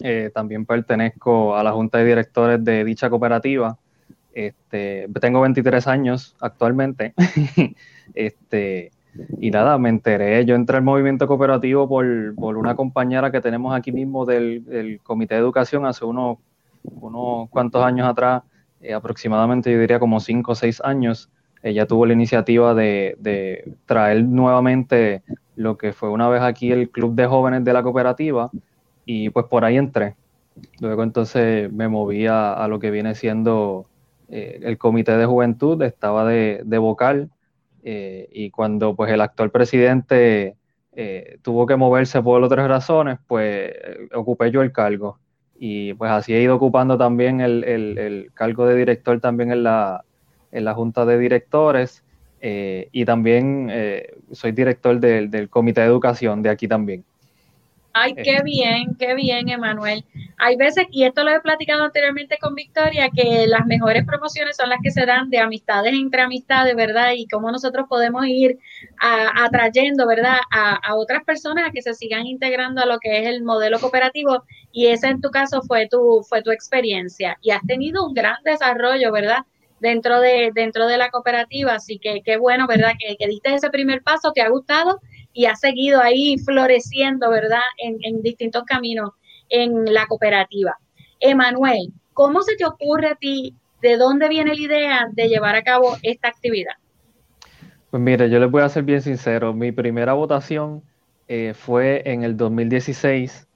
Eh, 0.01 0.31
también 0.35 0.67
pertenezco 0.67 1.57
a 1.57 1.63
la 1.63 1.73
Junta 1.73 1.99
de 1.99 2.05
Directores 2.05 2.63
de 2.63 2.85
dicha 2.85 3.09
cooperativa. 3.09 3.79
Este, 4.35 5.09
tengo 5.21 5.41
23 5.41 5.87
años 5.87 6.37
actualmente. 6.41 7.15
este, 8.15 8.91
y 9.39 9.51
nada, 9.51 9.79
me 9.79 9.89
enteré, 9.89 10.45
yo 10.45 10.55
entré 10.55 10.77
al 10.77 10.83
movimiento 10.83 11.27
cooperativo 11.27 11.89
por, 11.89 12.05
una 12.05 12.75
compañera 12.75 13.31
que 13.31 13.41
tenemos 13.41 13.75
aquí 13.75 13.93
mismo 13.93 14.25
del, 14.25 15.01
Comité 15.03 15.35
de 15.35 15.41
Educación 15.41 15.87
hace 15.87 16.05
unos, 16.05 16.39
unos 16.83 17.49
cuantos 17.51 17.85
años 17.85 18.09
atrás, 18.09 18.43
eh, 18.81 18.93
aproximadamente 18.93 19.73
yo 19.73 19.79
diría 19.79 19.99
como 19.99 20.21
5 20.21 20.53
o 20.53 20.55
6 20.55 20.81
años. 20.85 21.31
Ella 21.63 21.87
tuvo 21.87 22.05
la 22.07 22.13
iniciativa 22.13 22.75
de, 22.75 23.65
traer 23.87 24.25
nuevamente 24.25 25.23
lo 25.57 25.79
que 25.79 25.93
fue 25.93 26.11
una 26.11 26.29
vez 26.29 26.43
aquí 26.43 26.73
el 26.73 26.91
Club 26.91 27.15
de 27.15 27.27
Jóvenes 27.27 27.65
de 27.65 27.73
la 27.73 27.83
Cooperativa 27.83 28.51
y 29.07 29.31
pues 29.31 29.47
por 29.47 29.65
ahí 29.65 29.77
entré. 29.77 30.17
Luego 30.81 31.03
entonces 31.03 31.73
me 31.73 31.89
moví 31.89 32.27
a, 32.27 32.67
lo 32.69 32.79
que 32.81 32.91
viene 32.91 33.15
siendo 33.15 33.87
eh, 34.29 34.61
el 34.63 34.77
Comité 34.77 35.17
de 35.17 35.27
Juventud, 35.27 35.81
estaba 35.83 36.27
de 36.27 36.79
vocal 36.79 37.31
eh, 37.87 38.29
y 38.33 38.51
cuando 38.51 38.97
pues 38.97 39.13
el 39.13 39.21
actual 39.21 39.51
presidente 39.51 40.57
eh, 40.97 41.39
tuvo 41.43 41.67
que 41.67 41.77
moverse 41.77 42.23
por 42.23 42.43
otras 42.43 42.67
razones, 42.67 43.19
pues 43.27 43.71
eh, 43.71 44.09
ocupé 44.15 44.51
yo 44.51 44.63
el 44.63 44.73
cargo. 44.73 45.19
Y 45.59 45.93
pues 45.95 46.11
así 46.11 46.35
he 46.35 46.43
ido 46.43 46.57
ocupando 46.57 46.97
también 46.97 47.43
el, 47.43 48.31
cargo 48.33 48.67
de 48.67 48.75
director 48.75 49.21
también 49.21 49.53
en 49.53 49.63
la, 49.63 50.03
en 50.51 50.65
la 50.65 50.75
Junta 50.75 51.05
de 51.05 51.19
Directores. 51.19 52.03
y 52.41 53.05
también 53.05 53.71
soy 54.33 54.53
director 54.53 54.99
del, 54.99 55.49
Comité 55.49 55.83
de 55.83 55.87
Educación 55.87 56.43
de 56.43 56.51
aquí 56.51 56.67
también. 56.67 57.05
Ay, 57.93 58.15
qué 58.15 58.43
bien, 58.43 58.97
qué 58.99 59.15
bien, 59.15 59.49
Emanuel. 59.49 60.05
Hay 60.39 60.57
veces, 60.57 60.87
y 60.91 61.05
esto 61.05 61.25
lo 61.25 61.31
he 61.31 61.41
platicado 61.41 61.85
anteriormente 61.85 62.39
con 62.41 62.55
Victoria, 62.55 63.11
que 63.15 63.47
las 63.47 63.67
mejores 63.67 64.05
promociones 64.05 64.57
son 64.57 64.69
las 64.69 64.79
que 64.83 64.91
se 64.91 65.07
dan 65.07 65.31
de 65.31 65.39
amistades 65.39 65.93
entre 65.95 66.23
amistades, 66.23 66.75
¿verdad? 66.75 67.13
Y 67.17 67.27
cómo 67.29 67.51
nosotros 67.51 67.87
podemos 67.89 68.27
ir 68.27 68.59
atrayendo, 68.99 70.07
¿verdad? 70.07 70.39
A, 70.51 70.75
a, 70.77 70.95
otras 70.97 71.25
personas 71.25 71.69
a 71.69 71.71
que 71.71 71.83
se 71.83 71.95
sigan 71.95 72.27
integrando 72.27 72.83
a 72.83 72.87
lo 72.87 72.99
que 72.99 73.21
es 73.21 73.29
el 73.29 73.43
modelo 73.43 73.79
cooperativo. 73.79 74.45
Y 74.73 74.87
esa 74.89 75.09
en 75.09 75.21
tu 75.21 75.31
caso 75.31 75.63
fue 75.63 75.89
tu, 75.89 76.25
fue 76.29 76.43
tu 76.43 76.51
experiencia. 76.51 77.39
Y 77.41 77.51
has 77.51 77.63
tenido 77.67 78.05
un 78.07 78.15
gran 78.15 78.43
desarrollo, 78.45 79.13
¿verdad? 79.13 79.45
Dentro 79.81 80.21
de, 80.21 80.51
dentro 80.55 80.87
de 80.87 80.99
la 80.99 81.11
cooperativa. 81.11 81.75
Así 81.75 81.99
que 81.99 82.23
qué 82.25 82.37
bueno, 82.37 82.67
¿verdad? 82.67 82.93
Que, 82.99 83.17
diste 83.27 83.55
ese 83.55 83.71
primer 83.71 84.03
paso, 84.03 84.33
te 84.33 84.43
ha 84.43 84.49
gustado 84.49 85.01
y 85.33 85.47
ha 85.47 85.55
seguido 85.55 86.01
ahí 86.01 86.39
floreciendo, 86.39 87.31
¿verdad? 87.31 87.63
En, 87.79 88.23
distintos 88.23 88.65
caminos 88.65 89.11
en 89.55 89.93
la 89.93 90.07
cooperativa. 90.07 90.77
Emanuel, 91.21 91.93
¿cómo 92.13 92.43
se 92.43 92.57
te 92.57 92.65
ocurre 92.65 93.09
a 93.09 93.15
ti? 93.15 93.55
¿De 93.81 93.97
dónde 93.97 94.29
viene 94.29 94.55
la 94.55 94.61
idea 94.61 95.09
de 95.13 95.29
llevar 95.29 95.55
a 95.55 95.63
cabo 95.63 95.97
esta 96.03 96.29
actividad? 96.29 96.75
Pues 97.91 98.03
mire, 98.03 98.29
yo 98.29 98.41
les 98.41 98.51
voy 98.51 98.63
a 98.63 98.69
ser 98.69 98.83
bien 98.83 99.01
sincero. 99.01 99.55
Mi 99.55 99.71
primera 99.71 100.15
votación 100.15 100.83
eh, 101.29 101.55
fue 101.55 102.03
en 102.05 102.25
el 102.25 102.37
2016 102.37 103.47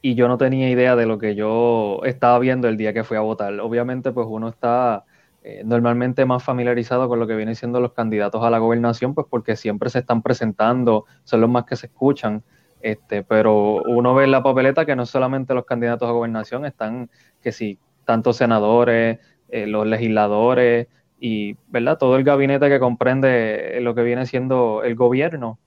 y 0.00 0.14
yo 0.14 0.28
no 0.28 0.38
tenía 0.38 0.70
idea 0.70 0.94
de 0.94 1.06
lo 1.06 1.18
que 1.18 1.34
yo 1.34 2.00
estaba 2.04 2.38
viendo 2.38 2.68
el 2.68 2.76
día 2.76 2.92
que 2.92 3.02
fui 3.02 3.16
a 3.16 3.20
votar. 3.20 3.58
Obviamente, 3.58 4.12
pues 4.12 4.28
uno 4.30 4.48
está 4.48 5.04
eh, 5.42 5.62
normalmente 5.64 6.24
más 6.24 6.44
familiarizado 6.44 7.08
con 7.08 7.18
lo 7.18 7.26
que 7.26 7.34
vienen 7.34 7.56
siendo 7.56 7.80
los 7.80 7.92
candidatos 7.92 8.44
a 8.44 8.50
la 8.50 8.58
gobernación, 8.58 9.14
pues 9.14 9.26
porque 9.28 9.56
siempre 9.56 9.90
se 9.90 9.98
están 9.98 10.22
presentando, 10.22 11.06
son 11.24 11.40
los 11.40 11.50
más 11.50 11.64
que 11.64 11.74
se 11.74 11.86
escuchan. 11.86 12.44
Este, 12.80 13.24
pero 13.24 13.82
uno 13.82 14.14
ve 14.14 14.24
en 14.24 14.30
la 14.30 14.42
papeleta 14.42 14.86
que 14.86 14.94
no 14.94 15.04
solamente 15.04 15.54
los 15.54 15.64
candidatos 15.64 16.08
a 16.08 16.12
gobernación 16.12 16.64
están, 16.64 17.10
que 17.42 17.52
sí, 17.52 17.78
tantos 18.04 18.36
senadores, 18.36 19.18
eh, 19.48 19.66
los 19.66 19.86
legisladores 19.86 20.86
y, 21.18 21.56
¿verdad? 21.68 21.98
Todo 21.98 22.16
el 22.16 22.24
gabinete 22.24 22.68
que 22.68 22.78
comprende 22.78 23.78
lo 23.80 23.94
que 23.94 24.02
viene 24.02 24.26
siendo 24.26 24.82
el 24.84 24.94
gobierno. 24.94 25.58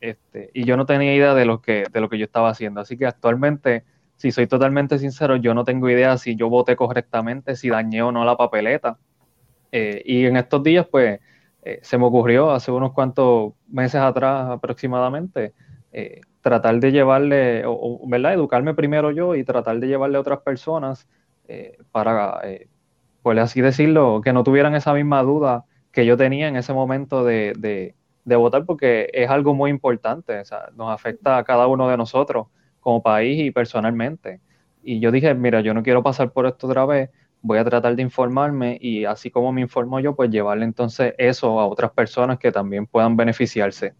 Este, 0.00 0.50
y 0.54 0.64
yo 0.64 0.76
no 0.76 0.86
tenía 0.86 1.14
idea 1.14 1.34
de 1.34 1.44
lo 1.44 1.60
que, 1.60 1.84
de 1.90 2.00
lo 2.00 2.08
que 2.08 2.18
yo 2.18 2.24
estaba 2.24 2.50
haciendo. 2.50 2.80
Así 2.80 2.96
que 2.96 3.06
actualmente, 3.06 3.84
si 4.16 4.30
soy 4.30 4.46
totalmente 4.46 4.98
sincero, 4.98 5.36
yo 5.36 5.54
no 5.54 5.64
tengo 5.64 5.88
idea 5.88 6.16
si 6.18 6.36
yo 6.36 6.48
voté 6.48 6.76
correctamente, 6.76 7.56
si 7.56 7.68
dañé 7.68 8.02
o 8.02 8.12
no 8.12 8.24
la 8.24 8.36
papeleta. 8.36 8.98
Eh, 9.72 10.02
y 10.04 10.26
en 10.26 10.36
estos 10.36 10.62
días, 10.62 10.86
pues, 10.90 11.20
eh, 11.62 11.80
se 11.82 11.98
me 11.98 12.04
ocurrió 12.04 12.50
hace 12.50 12.70
unos 12.70 12.92
cuantos 12.92 13.54
meses 13.68 14.00
atrás 14.00 14.50
aproximadamente, 14.50 15.52
tratar 16.40 16.80
de 16.80 16.92
llevarle, 16.92 17.64
o, 17.66 18.00
¿verdad? 18.08 18.34
Educarme 18.34 18.74
primero 18.74 19.10
yo 19.10 19.34
y 19.34 19.44
tratar 19.44 19.78
de 19.80 19.88
llevarle 19.88 20.18
a 20.18 20.20
otras 20.20 20.40
personas 20.40 21.08
para, 21.92 22.40
pues 23.22 23.38
así 23.38 23.60
decirlo, 23.60 24.20
que 24.22 24.32
no 24.32 24.44
tuvieran 24.44 24.74
esa 24.74 24.94
misma 24.94 25.22
duda 25.22 25.64
que 25.92 26.06
yo 26.06 26.16
tenía 26.16 26.48
en 26.48 26.56
ese 26.56 26.72
momento 26.72 27.24
de, 27.24 27.52
de, 27.58 27.94
de 28.24 28.36
votar, 28.36 28.64
porque 28.64 29.10
es 29.12 29.28
algo 29.30 29.54
muy 29.54 29.70
importante, 29.70 30.42
nos 30.76 30.90
afecta 30.92 31.38
a 31.38 31.44
cada 31.44 31.66
uno 31.66 31.88
de 31.88 31.96
nosotros 31.96 32.46
como 32.80 33.02
país 33.02 33.40
y 33.40 33.50
personalmente. 33.50 34.40
Y 34.82 35.00
yo 35.00 35.10
dije, 35.10 35.34
mira, 35.34 35.60
yo 35.60 35.74
no 35.74 35.82
quiero 35.82 36.02
pasar 36.02 36.32
por 36.32 36.46
esto 36.46 36.66
otra 36.66 36.86
vez, 36.86 37.10
voy 37.42 37.58
a 37.58 37.64
tratar 37.64 37.96
de 37.96 38.02
informarme 38.02 38.78
y 38.80 39.04
así 39.04 39.30
como 39.30 39.52
me 39.52 39.60
informo 39.60 40.00
yo, 40.00 40.14
pues 40.16 40.30
llevarle 40.30 40.64
entonces 40.64 41.14
eso 41.18 41.60
a 41.60 41.66
otras 41.66 41.90
personas 41.92 42.38
que 42.38 42.52
también 42.52 42.86
puedan 42.86 43.16
beneficiarse. 43.16 43.94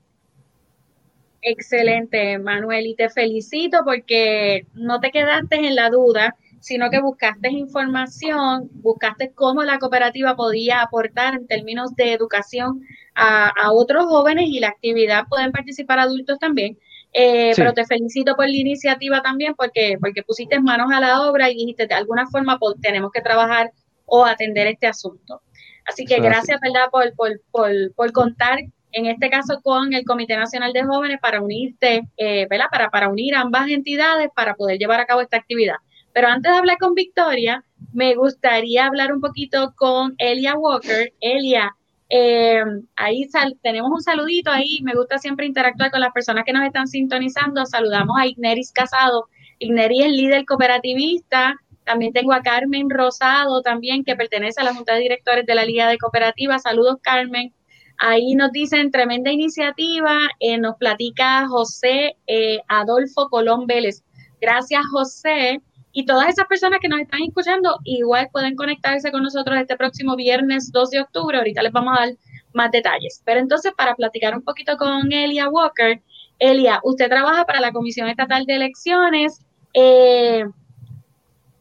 Excelente, 1.40 2.38
Manuel, 2.38 2.86
y 2.86 2.94
te 2.94 3.08
felicito 3.10 3.80
porque 3.84 4.66
no 4.74 5.00
te 5.00 5.10
quedaste 5.10 5.56
en 5.56 5.76
la 5.76 5.88
duda, 5.88 6.34
sino 6.60 6.90
que 6.90 7.00
buscaste 7.00 7.50
información, 7.50 8.68
buscaste 8.72 9.32
cómo 9.32 9.62
la 9.62 9.78
cooperativa 9.78 10.34
podía 10.34 10.82
aportar 10.82 11.34
en 11.34 11.46
términos 11.46 11.94
de 11.94 12.12
educación 12.12 12.82
a, 13.14 13.48
a 13.48 13.72
otros 13.72 14.06
jóvenes 14.06 14.46
y 14.48 14.58
la 14.58 14.68
actividad 14.68 15.24
pueden 15.28 15.52
participar 15.52 16.00
adultos 16.00 16.38
también. 16.38 16.76
Eh, 17.12 17.52
pero 17.56 17.72
te 17.72 17.86
felicito 17.86 18.36
por 18.36 18.46
la 18.46 18.56
iniciativa 18.56 19.22
también 19.22 19.54
porque, 19.54 19.96
porque 19.98 20.22
pusiste 20.22 20.60
manos 20.60 20.92
a 20.92 21.00
la 21.00 21.22
obra 21.22 21.50
y 21.50 21.54
dijiste 21.54 21.86
de 21.86 21.94
alguna 21.94 22.26
forma 22.26 22.58
pues, 22.58 22.74
tenemos 22.82 23.10
que 23.12 23.22
trabajar 23.22 23.72
o 24.04 24.24
atender 24.24 24.66
este 24.66 24.86
asunto. 24.86 25.42
Así 25.84 26.04
que 26.04 26.20
gracias, 26.20 26.60
¿verdad?, 26.60 26.90
por, 26.90 27.14
por, 27.14 27.40
por, 27.50 27.70
por, 27.94 28.12
contar, 28.12 28.58
en 28.92 29.06
este 29.06 29.30
caso, 29.30 29.60
con 29.62 29.92
el 29.92 30.04
Comité 30.04 30.36
Nacional 30.36 30.72
de 30.72 30.84
Jóvenes 30.84 31.18
para 31.20 31.40
unirte, 31.42 32.02
eh, 32.16 32.46
¿verdad?, 32.48 32.66
para, 32.70 32.90
para 32.90 33.08
unir 33.08 33.34
ambas 33.34 33.68
entidades 33.68 34.28
para 34.34 34.54
poder 34.54 34.78
llevar 34.78 35.00
a 35.00 35.06
cabo 35.06 35.20
esta 35.20 35.36
actividad. 35.36 35.76
Pero 36.12 36.28
antes 36.28 36.50
de 36.50 36.58
hablar 36.58 36.78
con 36.78 36.94
Victoria, 36.94 37.64
me 37.92 38.14
gustaría 38.14 38.86
hablar 38.86 39.12
un 39.12 39.20
poquito 39.20 39.72
con 39.76 40.14
Elia 40.18 40.54
Walker. 40.56 41.12
Elia, 41.20 41.76
eh, 42.10 42.62
ahí 42.96 43.28
tenemos 43.62 43.90
un 43.90 44.00
saludito 44.00 44.50
ahí. 44.50 44.80
Me 44.82 44.94
gusta 44.94 45.18
siempre 45.18 45.46
interactuar 45.46 45.90
con 45.90 46.00
las 46.00 46.12
personas 46.12 46.44
que 46.44 46.52
nos 46.52 46.64
están 46.64 46.88
sintonizando. 46.88 47.64
Saludamos 47.66 48.16
a 48.18 48.26
Igneris 48.26 48.72
Casado. 48.72 49.26
Igneris 49.58 50.06
es 50.06 50.12
líder 50.12 50.44
cooperativista. 50.44 51.54
También 51.84 52.12
tengo 52.12 52.32
a 52.32 52.42
Carmen 52.42 52.90
Rosado, 52.90 53.62
también 53.62 54.04
que 54.04 54.16
pertenece 54.16 54.60
a 54.60 54.64
la 54.64 54.74
Junta 54.74 54.94
de 54.94 55.00
Directores 55.00 55.46
de 55.46 55.54
la 55.54 55.64
Liga 55.64 55.88
de 55.88 55.98
Cooperativas. 55.98 56.62
Saludos, 56.62 56.96
Carmen. 57.02 57.54
Ahí 57.98 58.34
nos 58.34 58.52
dicen 58.52 58.90
tremenda 58.92 59.32
iniciativa. 59.32 60.16
Eh, 60.38 60.56
nos 60.58 60.76
platica 60.76 61.46
José 61.48 62.16
eh, 62.26 62.60
Adolfo 62.68 63.28
Colón 63.28 63.66
Vélez. 63.66 64.04
Gracias, 64.40 64.82
José. 64.92 65.60
Y 65.92 66.06
todas 66.06 66.28
esas 66.28 66.46
personas 66.46 66.78
que 66.80 66.88
nos 66.88 67.00
están 67.00 67.22
escuchando 67.22 67.78
igual 67.82 68.28
pueden 68.32 68.54
conectarse 68.54 69.10
con 69.10 69.24
nosotros 69.24 69.58
este 69.58 69.76
próximo 69.76 70.14
viernes 70.14 70.70
2 70.70 70.90
de 70.90 71.00
octubre. 71.00 71.38
Ahorita 71.38 71.60
les 71.62 71.72
vamos 71.72 71.96
a 71.96 72.06
dar 72.06 72.14
más 72.52 72.70
detalles. 72.70 73.20
Pero 73.24 73.40
entonces, 73.40 73.72
para 73.76 73.96
platicar 73.96 74.36
un 74.36 74.42
poquito 74.42 74.76
con 74.76 75.12
Elia 75.12 75.48
Walker, 75.48 76.00
Elia, 76.38 76.80
usted 76.84 77.08
trabaja 77.08 77.44
para 77.46 77.60
la 77.60 77.72
Comisión 77.72 78.08
Estatal 78.08 78.44
de 78.46 78.54
Elecciones. 78.54 79.44
Eh, 79.74 80.44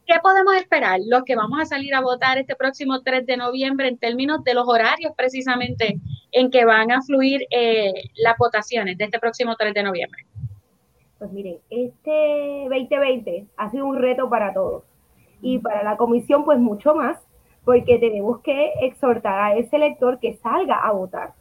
¿Qué 0.06 0.14
podemos 0.22 0.54
esperar 0.54 1.00
los 1.04 1.24
que 1.24 1.34
vamos 1.36 1.60
a 1.60 1.66
salir 1.66 1.94
a 1.94 2.00
votar 2.00 2.38
este 2.38 2.54
próximo 2.54 3.02
3 3.02 3.26
de 3.26 3.36
noviembre 3.36 3.88
en 3.88 3.98
términos 3.98 4.42
de 4.44 4.54
los 4.54 4.66
horarios 4.68 5.12
precisamente 5.16 6.00
en 6.32 6.50
que 6.50 6.64
van 6.64 6.90
a 6.90 7.02
fluir 7.02 7.46
eh, 7.50 7.92
las 8.16 8.36
votaciones 8.38 8.98
de 8.98 9.04
este 9.04 9.18
próximo 9.18 9.56
3 9.56 9.74
de 9.74 9.82
noviembre? 9.82 10.26
Pues 11.18 11.32
miren, 11.32 11.58
este 11.70 12.68
2020 12.68 13.46
ha 13.56 13.70
sido 13.70 13.86
un 13.86 13.96
reto 13.96 14.28
para 14.28 14.52
todos 14.52 14.84
y 15.40 15.58
para 15.58 15.82
la 15.82 15.96
comisión 15.96 16.44
pues 16.44 16.58
mucho 16.58 16.94
más, 16.94 17.18
porque 17.64 17.98
tenemos 17.98 18.40
que 18.40 18.72
exhortar 18.82 19.38
a 19.40 19.56
ese 19.56 19.76
elector 19.76 20.18
que 20.20 20.34
salga 20.36 20.76
a 20.76 20.92
votar. 20.92 21.34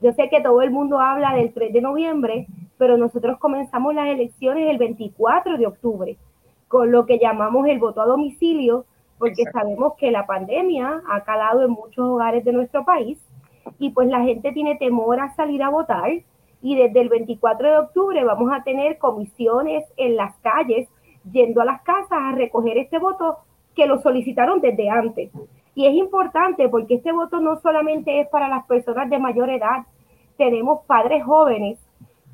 Yo 0.00 0.12
sé 0.12 0.28
que 0.28 0.40
todo 0.40 0.62
el 0.62 0.70
mundo 0.70 0.98
habla 0.98 1.34
del 1.34 1.52
3 1.52 1.72
de 1.72 1.80
noviembre, 1.80 2.46
pero 2.78 2.96
nosotros 2.96 3.38
comenzamos 3.38 3.94
las 3.94 4.08
elecciones 4.08 4.68
el 4.68 4.78
24 4.78 5.58
de 5.58 5.66
octubre, 5.66 6.16
con 6.66 6.90
lo 6.90 7.06
que 7.06 7.18
llamamos 7.18 7.68
el 7.68 7.78
voto 7.78 8.00
a 8.00 8.06
domicilio, 8.06 8.86
porque 9.18 9.44
sabemos 9.52 9.94
que 9.98 10.10
la 10.10 10.26
pandemia 10.26 11.02
ha 11.08 11.22
calado 11.22 11.62
en 11.62 11.70
muchos 11.70 12.04
hogares 12.04 12.44
de 12.44 12.52
nuestro 12.52 12.84
país 12.84 13.18
y 13.78 13.90
pues 13.90 14.08
la 14.08 14.22
gente 14.22 14.52
tiene 14.52 14.76
temor 14.76 15.20
a 15.20 15.34
salir 15.34 15.62
a 15.62 15.70
votar 15.70 16.10
y 16.62 16.76
desde 16.76 17.00
el 17.00 17.08
24 17.08 17.70
de 17.70 17.78
octubre 17.78 18.24
vamos 18.24 18.50
a 18.52 18.62
tener 18.62 18.98
comisiones 18.98 19.84
en 19.96 20.16
las 20.16 20.36
calles 20.38 20.88
yendo 21.30 21.60
a 21.60 21.64
las 21.64 21.82
casas 21.82 22.18
a 22.18 22.32
recoger 22.32 22.78
este 22.78 22.98
voto 22.98 23.38
que 23.74 23.86
lo 23.86 24.00
solicitaron 24.00 24.60
desde 24.60 24.88
antes. 24.90 25.30
Y 25.74 25.86
es 25.86 25.94
importante 25.94 26.68
porque 26.68 26.94
este 26.94 27.12
voto 27.12 27.40
no 27.40 27.56
solamente 27.60 28.20
es 28.20 28.28
para 28.28 28.48
las 28.48 28.66
personas 28.66 29.08
de 29.08 29.18
mayor 29.18 29.50
edad, 29.50 29.86
tenemos 30.36 30.84
padres 30.86 31.24
jóvenes 31.24 31.78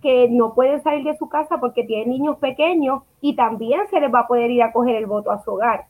que 0.03 0.29
no 0.29 0.55
pueden 0.55 0.83
salir 0.83 1.05
de 1.05 1.17
su 1.17 1.29
casa 1.29 1.59
porque 1.59 1.85
tienen 1.85 2.11
niños 2.11 2.38
pequeños 2.38 3.03
y 3.21 3.35
también 3.35 3.81
se 3.91 4.01
les 4.01 4.12
va 4.12 4.21
a 4.21 4.27
poder 4.27 4.51
ir 4.51 4.62
a 4.62 4.73
coger 4.73 4.97
el 4.97 5.07
voto 5.07 5.31
a 5.31 5.43
su 5.43 5.53
hogar. 5.53 5.87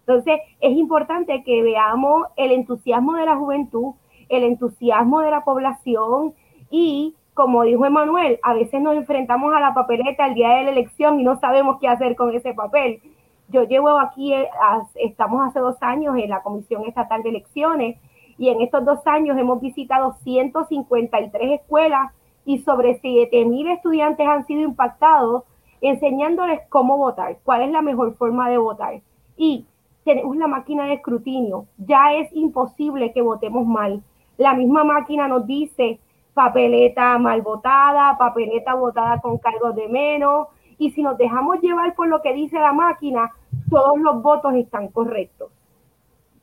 Entonces, 0.00 0.40
es 0.60 0.72
importante 0.76 1.42
que 1.42 1.62
veamos 1.62 2.26
el 2.36 2.52
entusiasmo 2.52 3.14
de 3.14 3.24
la 3.24 3.36
juventud, 3.36 3.94
el 4.28 4.44
entusiasmo 4.44 5.20
de 5.20 5.30
la 5.30 5.44
población 5.44 6.34
y 6.70 7.14
como 7.36 7.64
dijo 7.64 7.84
Emanuel, 7.84 8.40
a 8.42 8.54
veces 8.54 8.80
nos 8.80 8.96
enfrentamos 8.96 9.54
a 9.54 9.60
la 9.60 9.74
papeleta 9.74 10.26
el 10.26 10.34
día 10.34 10.54
de 10.54 10.64
la 10.64 10.70
elección 10.70 11.20
y 11.20 11.22
no 11.22 11.38
sabemos 11.38 11.76
qué 11.78 11.86
hacer 11.86 12.16
con 12.16 12.34
ese 12.34 12.54
papel. 12.54 13.02
Yo 13.48 13.64
llevo 13.64 13.90
aquí, 13.98 14.32
eh, 14.32 14.48
estamos 14.94 15.46
hace 15.46 15.60
dos 15.60 15.76
años 15.82 16.16
en 16.16 16.30
la 16.30 16.42
Comisión 16.42 16.86
Estatal 16.86 17.22
de 17.22 17.28
Elecciones 17.28 17.98
y 18.38 18.48
en 18.48 18.62
estos 18.62 18.86
dos 18.86 19.06
años 19.06 19.36
hemos 19.36 19.60
visitado 19.60 20.14
153 20.24 21.60
escuelas 21.60 22.10
y 22.46 22.58
sobre 22.60 23.02
7.000 23.02 23.74
estudiantes 23.74 24.26
han 24.26 24.46
sido 24.46 24.62
impactados 24.62 25.44
enseñándoles 25.82 26.60
cómo 26.70 26.96
votar, 26.96 27.38
cuál 27.44 27.62
es 27.62 27.70
la 27.70 27.82
mejor 27.82 28.14
forma 28.14 28.48
de 28.48 28.56
votar. 28.56 29.02
Y 29.36 29.66
tenemos 30.04 30.36
la 30.36 30.46
máquina 30.46 30.86
de 30.86 30.94
escrutinio, 30.94 31.66
ya 31.76 32.14
es 32.14 32.32
imposible 32.32 33.12
que 33.12 33.20
votemos 33.20 33.66
mal. 33.66 34.02
La 34.36 34.54
misma 34.54 34.84
máquina 34.84 35.28
nos 35.28 35.46
dice 35.46 35.98
papeleta 36.34 37.18
mal 37.18 37.40
votada, 37.40 38.16
papeleta 38.18 38.74
votada 38.74 39.20
con 39.20 39.38
cargos 39.38 39.74
de 39.74 39.88
menos 39.88 40.48
Y 40.78 40.90
si 40.90 41.02
nos 41.02 41.16
dejamos 41.16 41.60
llevar 41.62 41.94
por 41.94 42.08
lo 42.08 42.20
que 42.20 42.34
dice 42.34 42.58
la 42.58 42.72
máquina, 42.72 43.32
todos 43.70 43.98
los 43.98 44.20
votos 44.22 44.54
están 44.54 44.88
correctos. 44.88 45.50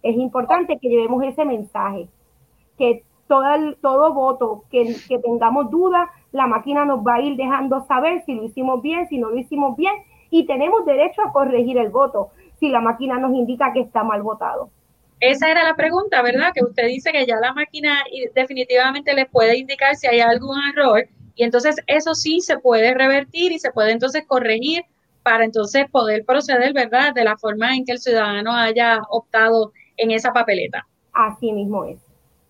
Es 0.01 0.17
importante 0.17 0.79
que 0.79 0.89
llevemos 0.89 1.23
ese 1.23 1.45
mensaje, 1.45 2.10
que 2.77 3.03
todo, 3.27 4.13
voto 4.13 4.63
que, 4.71 4.95
que 5.08 5.19
tengamos 5.19 5.69
duda, 5.69 6.10
la 6.32 6.47
máquina 6.47 6.84
nos 6.84 6.99
va 7.06 7.15
a 7.15 7.21
ir 7.21 7.36
dejando 7.38 7.82
saber 7.86 8.23
si 8.25 8.34
lo 8.34 8.43
hicimos 8.43 8.82
bien, 8.82 9.08
si 9.08 9.17
no 9.19 9.29
lo 9.29 9.38
hicimos 9.38 9.77
bien, 9.77 9.93
y 10.32 10.45
tenemos 10.45 10.84
derecho 10.86 11.21
a 11.21 11.32
corregir 11.32 11.77
el 11.77 11.89
voto 11.89 12.29
si 12.60 12.69
la 12.69 12.82
máquina 12.82 13.19
nos 13.19 13.34
indica 13.34 13.71
que 13.71 13.82
está 13.82 14.03
mal 14.03 14.23
votado. 14.23 14.69
Esa 15.25 15.49
era 15.49 15.63
la 15.63 15.73
pregunta, 15.77 16.21
¿verdad? 16.21 16.51
Que 16.53 16.62
usted 16.62 16.88
dice 16.88 17.13
que 17.13 17.25
ya 17.25 17.38
la 17.38 17.53
máquina 17.53 18.03
definitivamente 18.36 19.13
les 19.13 19.29
puede 19.29 19.57
indicar 19.57 19.95
si 19.95 20.05
hay 20.05 20.19
algún 20.19 20.57
error 20.75 21.07
y 21.33 21.45
entonces 21.45 21.77
eso 21.88 22.13
sí 22.13 22.41
se 22.41 22.57
puede 22.57 22.93
revertir 22.93 23.53
y 23.53 23.59
se 23.59 23.71
puede 23.71 23.93
entonces 23.93 24.25
corregir 24.27 24.83
para 25.23 25.45
entonces 25.45 25.89
poder 25.89 26.25
proceder, 26.25 26.73
¿verdad? 26.73 27.13
De 27.13 27.23
la 27.23 27.38
forma 27.38 27.73
en 27.73 27.86
que 27.86 27.93
el 27.93 27.99
ciudadano 27.99 28.51
haya 28.53 29.01
optado 29.09 29.71
en 29.95 30.12
esa 30.12 30.33
papeleta. 30.33 30.86
Así 31.13 31.53
mismo 31.53 31.86
es. 31.86 31.99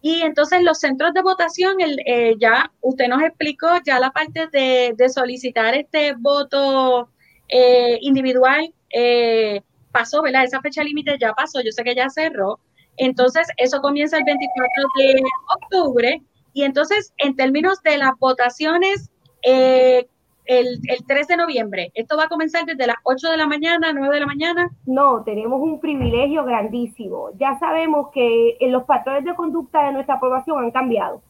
Y 0.02 0.24
entonces 0.24 0.64
los 0.64 0.80
centros 0.80 1.14
de 1.14 1.22
votación, 1.22 1.80
el, 1.80 2.00
eh, 2.08 2.34
ya 2.40 2.72
usted 2.82 3.08
nos 3.08 3.22
explicó 3.22 3.68
ya 3.86 4.00
la 4.00 4.10
parte 4.10 4.48
de, 4.52 4.96
de 4.98 5.10
solicitar 5.10 5.76
este 5.76 6.16
voto 6.16 7.08
eh, 7.50 8.00
individual 8.02 8.74
eh, 8.90 9.62
pasó, 9.94 10.22
¿verdad? 10.22 10.44
Esa 10.44 10.60
fecha 10.60 10.84
límite 10.84 11.18
ya 11.18 11.34
pasó, 11.34 11.62
yo 11.62 11.72
sé 11.72 11.84
que 11.84 11.96
ya 11.96 12.10
cerró. 12.10 12.60
Entonces, 12.98 13.48
eso 13.58 13.80
comienza 13.82 14.18
el 14.18 14.26
24 14.26 14.84
de 14.98 15.22
octubre. 15.56 16.22
Y 16.54 16.64
entonces, 16.64 17.14
en 17.18 17.36
términos 17.36 17.82
de 17.84 17.98
las 17.98 18.12
votaciones, 18.20 19.10
eh, 19.44 20.06
el, 20.46 20.80
el, 20.88 21.06
3 21.08 21.28
de 21.28 21.38
noviembre, 21.38 21.92
¿esto 21.94 22.18
va 22.18 22.26
a 22.26 22.28
comenzar 22.28 22.66
desde 22.66 22.86
las 22.86 22.98
8 23.04 23.30
de 23.30 23.38
la 23.38 23.48
mañana, 23.48 23.94
9 23.94 24.14
de 24.14 24.20
la 24.20 24.28
mañana? 24.28 24.70
No, 24.86 25.24
tenemos 25.24 25.62
un 25.62 25.80
privilegio 25.80 26.44
grandísimo. 26.44 27.30
Ya 27.38 27.58
sabemos 27.60 28.10
que 28.14 28.58
en 28.60 28.72
los 28.72 28.84
patrones 28.84 29.24
de 29.24 29.36
conducta 29.36 29.86
de 29.86 29.94
nuestra 29.94 30.16
aprobación 30.16 30.64
han 30.64 30.72
cambiado. 30.72 31.22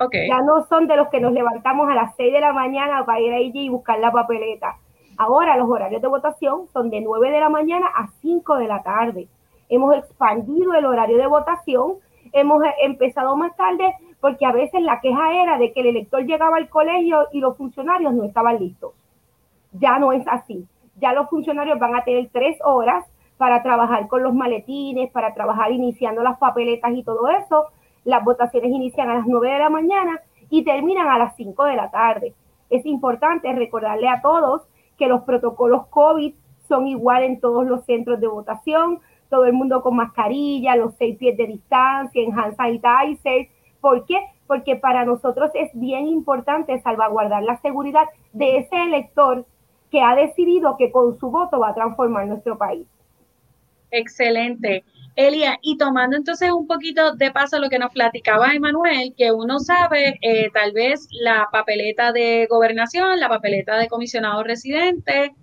Okay. 0.00 0.26
Ya 0.26 0.40
no 0.40 0.66
son 0.68 0.88
de 0.88 0.96
los 0.96 1.08
que 1.08 1.20
nos 1.20 1.32
levantamos 1.32 1.88
a 1.88 1.94
las 1.94 2.16
6 2.16 2.32
de 2.32 2.40
la 2.40 2.52
mañana 2.52 3.04
para 3.04 3.20
ir 3.20 3.32
allí 3.32 3.66
y 3.66 3.68
buscar 3.68 3.98
la 4.00 4.10
papeleta. 4.10 4.78
Ahora 5.16 5.56
los 5.56 5.68
horarios 5.68 6.02
de 6.02 6.08
votación 6.08 6.66
son 6.72 6.90
de 6.90 7.00
9 7.00 7.30
de 7.30 7.40
la 7.40 7.48
mañana 7.48 7.86
a 7.94 8.08
5 8.20 8.56
de 8.56 8.66
la 8.66 8.82
tarde. 8.82 9.28
Hemos 9.68 9.94
expandido 9.96 10.74
el 10.74 10.84
horario 10.84 11.18
de 11.18 11.26
votación, 11.26 11.94
hemos 12.32 12.62
empezado 12.82 13.36
más 13.36 13.54
tarde 13.56 13.94
porque 14.20 14.46
a 14.46 14.52
veces 14.52 14.80
la 14.82 15.00
queja 15.00 15.32
era 15.34 15.58
de 15.58 15.72
que 15.72 15.80
el 15.80 15.86
elector 15.86 16.24
llegaba 16.24 16.56
al 16.56 16.68
colegio 16.68 17.26
y 17.32 17.40
los 17.40 17.56
funcionarios 17.56 18.14
no 18.14 18.24
estaban 18.24 18.58
listos. 18.58 18.92
Ya 19.72 19.98
no 19.98 20.12
es 20.12 20.26
así. 20.28 20.66
Ya 21.00 21.12
los 21.12 21.28
funcionarios 21.28 21.78
van 21.78 21.96
a 21.96 22.04
tener 22.04 22.28
tres 22.32 22.58
horas 22.64 23.04
para 23.36 23.62
trabajar 23.62 24.06
con 24.08 24.22
los 24.22 24.34
maletines, 24.34 25.10
para 25.10 25.34
trabajar 25.34 25.72
iniciando 25.72 26.22
las 26.22 26.38
papeletas 26.38 26.92
y 26.94 27.02
todo 27.02 27.28
eso. 27.28 27.66
Las 28.04 28.24
votaciones 28.24 28.70
inician 28.70 29.10
a 29.10 29.14
las 29.14 29.26
9 29.26 29.52
de 29.52 29.58
la 29.58 29.70
mañana 29.70 30.20
y 30.50 30.64
terminan 30.64 31.08
a 31.08 31.18
las 31.18 31.34
5 31.36 31.64
de 31.64 31.76
la 31.76 31.90
tarde. 31.90 32.34
Es 32.70 32.86
importante 32.86 33.52
recordarle 33.52 34.08
a 34.08 34.20
todos 34.20 34.62
que 35.02 35.08
los 35.08 35.22
protocolos 35.22 35.88
COVID 35.88 36.32
son 36.68 36.86
igual 36.86 37.24
en 37.24 37.40
todos 37.40 37.66
los 37.66 37.84
centros 37.86 38.20
de 38.20 38.28
votación, 38.28 39.00
todo 39.30 39.46
el 39.46 39.52
mundo 39.52 39.82
con 39.82 39.96
mascarilla, 39.96 40.76
los 40.76 40.94
seis 40.94 41.18
pies 41.18 41.36
de 41.36 41.48
distancia, 41.48 42.22
en 42.22 42.38
hand 42.38 42.54
sanitizer. 42.54 43.48
¿Por 43.80 44.06
qué? 44.06 44.24
Porque 44.46 44.76
para 44.76 45.04
nosotros 45.04 45.50
es 45.54 45.70
bien 45.74 46.06
importante 46.06 46.80
salvaguardar 46.82 47.42
la 47.42 47.60
seguridad 47.62 48.04
de 48.32 48.58
ese 48.58 48.80
elector 48.80 49.44
que 49.90 50.00
ha 50.00 50.14
decidido 50.14 50.76
que 50.76 50.92
con 50.92 51.18
su 51.18 51.32
voto 51.32 51.58
va 51.58 51.70
a 51.70 51.74
transformar 51.74 52.28
nuestro 52.28 52.56
país. 52.56 52.86
Excelente. 53.90 54.84
Elia, 55.14 55.58
y 55.60 55.76
tomando 55.76 56.16
entonces 56.16 56.50
un 56.50 56.66
poquito 56.66 57.14
de 57.14 57.30
paso 57.30 57.58
lo 57.58 57.68
que 57.68 57.78
nos 57.78 57.92
platicaba 57.92 58.52
Emanuel, 58.52 59.14
que 59.16 59.30
uno 59.30 59.58
sabe 59.58 60.18
eh, 60.22 60.50
tal 60.54 60.72
vez 60.72 61.06
la 61.10 61.48
papeleta 61.52 62.12
de 62.12 62.46
gobernación, 62.48 63.20
la 63.20 63.28
papeleta 63.28 63.76
de 63.76 63.88
comisionado 63.88 64.42
residente, 64.42 65.34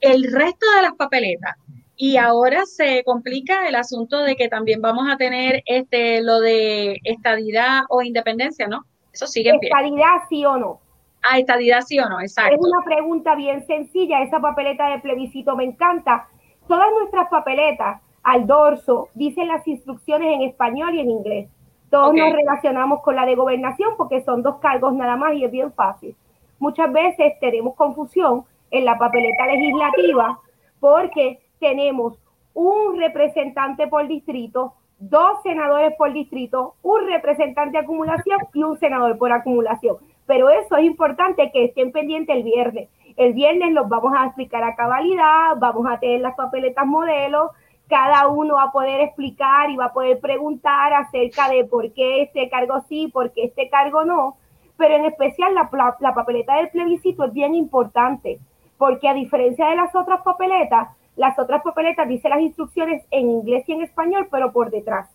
el 0.00 0.32
resto 0.32 0.66
de 0.76 0.82
las 0.82 0.94
papeletas. 0.94 1.56
Y 1.96 2.18
ahora 2.18 2.66
se 2.66 3.02
complica 3.04 3.66
el 3.66 3.74
asunto 3.74 4.22
de 4.22 4.36
que 4.36 4.48
también 4.48 4.82
vamos 4.82 5.08
a 5.10 5.16
tener 5.16 5.62
este 5.64 6.22
lo 6.22 6.40
de 6.40 7.00
estadidad 7.04 7.80
o 7.88 8.02
independencia, 8.02 8.68
¿no? 8.68 8.84
Eso 9.12 9.26
sigue 9.26 9.50
en 9.50 9.58
pie. 9.58 9.70
Estadidad 9.70 10.16
sí 10.28 10.44
o 10.44 10.56
no. 10.58 10.80
Ah, 11.22 11.38
estadidad 11.38 11.80
sí 11.80 11.98
o 11.98 12.08
no, 12.08 12.20
exacto. 12.20 12.54
Es 12.54 12.60
una 12.60 12.84
pregunta 12.84 13.34
bien 13.34 13.66
sencilla, 13.66 14.22
esa 14.22 14.38
papeleta 14.40 14.90
de 14.90 15.00
plebiscito 15.00 15.56
me 15.56 15.64
encanta. 15.64 16.28
Todas 16.68 16.88
nuestras 17.00 17.28
papeletas 17.28 18.02
al 18.26 18.44
dorso, 18.48 19.08
dicen 19.14 19.46
las 19.46 19.66
instrucciones 19.68 20.34
en 20.34 20.42
español 20.42 20.96
y 20.96 21.00
en 21.00 21.10
inglés. 21.10 21.48
Todos 21.90 22.12
nos 22.12 22.32
relacionamos 22.32 23.00
con 23.02 23.14
la 23.14 23.24
de 23.24 23.36
gobernación 23.36 23.90
porque 23.96 24.20
son 24.22 24.42
dos 24.42 24.56
cargos 24.56 24.94
nada 24.94 25.14
más 25.14 25.34
y 25.34 25.44
es 25.44 25.50
bien 25.52 25.72
fácil. 25.72 26.16
Muchas 26.58 26.92
veces 26.92 27.34
tenemos 27.40 27.76
confusión 27.76 28.44
en 28.72 28.84
la 28.84 28.98
papeleta 28.98 29.46
legislativa 29.46 30.40
porque 30.80 31.38
tenemos 31.60 32.18
un 32.52 32.98
representante 32.98 33.86
por 33.86 34.08
distrito, 34.08 34.74
dos 34.98 35.40
senadores 35.44 35.94
por 35.96 36.12
distrito, 36.12 36.74
un 36.82 37.06
representante 37.06 37.78
de 37.78 37.84
acumulación 37.84 38.40
y 38.52 38.64
un 38.64 38.76
senador 38.80 39.16
por 39.18 39.30
acumulación. 39.30 39.98
Pero 40.26 40.50
eso 40.50 40.76
es 40.76 40.84
importante 40.84 41.52
que 41.52 41.66
estén 41.66 41.92
pendientes 41.92 42.34
el 42.34 42.42
viernes. 42.42 42.88
El 43.16 43.34
viernes 43.34 43.72
los 43.72 43.88
vamos 43.88 44.12
a 44.16 44.26
explicar 44.26 44.64
a 44.64 44.74
cabalidad, 44.74 45.56
vamos 45.58 45.86
a 45.88 46.00
tener 46.00 46.22
las 46.22 46.34
papeletas 46.34 46.84
modelos, 46.86 47.52
cada 47.88 48.28
uno 48.28 48.54
va 48.54 48.64
a 48.64 48.72
poder 48.72 49.00
explicar 49.00 49.70
y 49.70 49.76
va 49.76 49.86
a 49.86 49.92
poder 49.92 50.18
preguntar 50.20 50.92
acerca 50.92 51.48
de 51.48 51.64
por 51.64 51.92
qué 51.92 52.22
este 52.22 52.48
cargo 52.48 52.80
sí, 52.88 53.08
por 53.08 53.32
qué 53.32 53.44
este 53.44 53.68
cargo 53.68 54.04
no, 54.04 54.36
pero 54.76 54.96
en 54.96 55.06
especial 55.06 55.54
la, 55.54 56.14
papeleta 56.14 56.56
del 56.56 56.70
plebiscito 56.70 57.24
es 57.24 57.32
bien 57.32 57.54
importante, 57.54 58.38
porque 58.76 59.08
a 59.08 59.14
diferencia 59.14 59.68
de 59.68 59.76
las 59.76 59.94
otras 59.94 60.22
papeletas, 60.22 60.88
las 61.16 61.38
otras 61.38 61.62
papeletas 61.62 62.08
dicen 62.08 62.30
las 62.30 62.40
instrucciones 62.40 63.04
en 63.10 63.30
inglés 63.30 63.64
y 63.68 63.72
en 63.72 63.82
español, 63.82 64.28
pero 64.30 64.52
por 64.52 64.70
detrás. 64.70 65.08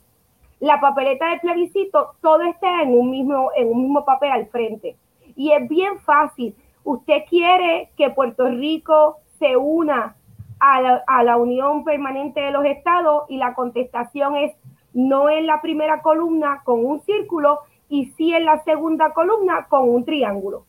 La 0.60 0.80
papeleta 0.80 1.30
del 1.30 1.40
plebiscito, 1.40 2.16
todo 2.22 2.42
está 2.44 2.82
en 2.82 2.98
un 2.98 3.12
mismo, 3.12 3.52
en 3.56 3.72
un 3.72 3.84
mismo 3.84 4.06
papel 4.06 4.32
al 4.32 4.48
frente. 4.48 4.96
Y 5.36 5.52
es 5.52 5.68
bien 5.68 6.00
fácil. 6.00 6.56
Usted 6.84 7.24
quiere 7.30 7.90
que 7.98 8.10
Puerto 8.10 8.48
Rico 8.48 9.18
se 9.40 9.58
una 9.58 10.16
a 10.62 11.24
la, 11.24 11.38
Unión 11.38 11.84
Permanente 11.84 12.40
de 12.40 12.52
los 12.52 12.64
Estados 12.66 13.24
y 13.30 13.38
la 13.38 13.56
contestación 13.56 14.36
es 14.36 14.54
no 14.94 15.30
en 15.30 15.48
la 15.48 15.60
primera 15.60 16.02
columna 16.02 16.62
con 16.64 16.86
un 16.86 17.02
círculo 17.02 17.60
y 17.90 18.06
sí 18.18 18.34
en 18.34 18.46
la 18.46 18.64
segunda 18.64 19.12
columna 19.14 19.66
con 19.70 19.90
un 19.90 20.06
triángulo. 20.06 20.66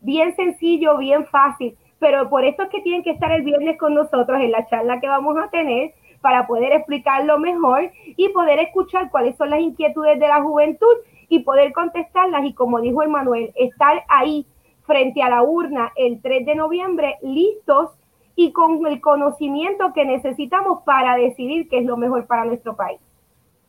Bien 0.00 0.34
sencillo, 0.36 0.96
bien 0.96 1.26
fácil, 1.26 1.76
pero 1.98 2.30
por 2.30 2.44
eso 2.44 2.62
es 2.62 2.68
que 2.70 2.80
tienen 2.80 3.02
que 3.02 3.10
estar 3.10 3.30
el 3.30 3.42
viernes 3.42 3.78
con 3.78 3.94
nosotros 3.94 4.40
en 4.40 4.52
la 4.52 4.66
charla 4.66 5.00
que 5.00 5.08
vamos 5.08 5.36
a 5.36 5.50
tener 5.50 5.92
para 6.22 6.46
poder 6.46 6.72
explicarlo 6.72 7.38
mejor 7.38 7.90
y 8.16 8.30
poder 8.30 8.58
escuchar 8.60 9.10
cuáles 9.10 9.36
son 9.36 9.50
las 9.50 9.60
inquietudes 9.60 10.18
de 10.18 10.28
la 10.28 10.42
juventud 10.42 10.96
y 11.28 11.40
poder 11.40 11.72
contestarlas 11.72 12.44
y 12.46 12.54
como 12.54 12.80
dijo 12.80 13.02
Emanuel, 13.02 13.52
estar 13.54 14.02
ahí 14.08 14.46
frente 14.86 15.22
a 15.22 15.28
la 15.28 15.42
urna 15.42 15.92
el 15.94 16.22
3 16.22 16.46
de 16.46 16.54
noviembre 16.54 17.16
listos 17.20 17.90
y 18.36 18.52
con 18.52 18.86
el 18.86 19.00
conocimiento 19.00 19.92
que 19.94 20.04
necesitamos 20.04 20.82
para 20.84 21.16
decidir 21.16 21.68
qué 21.68 21.78
es 21.78 21.86
lo 21.86 21.96
mejor 21.96 22.26
para 22.26 22.44
nuestro 22.44 22.76
país. 22.76 23.00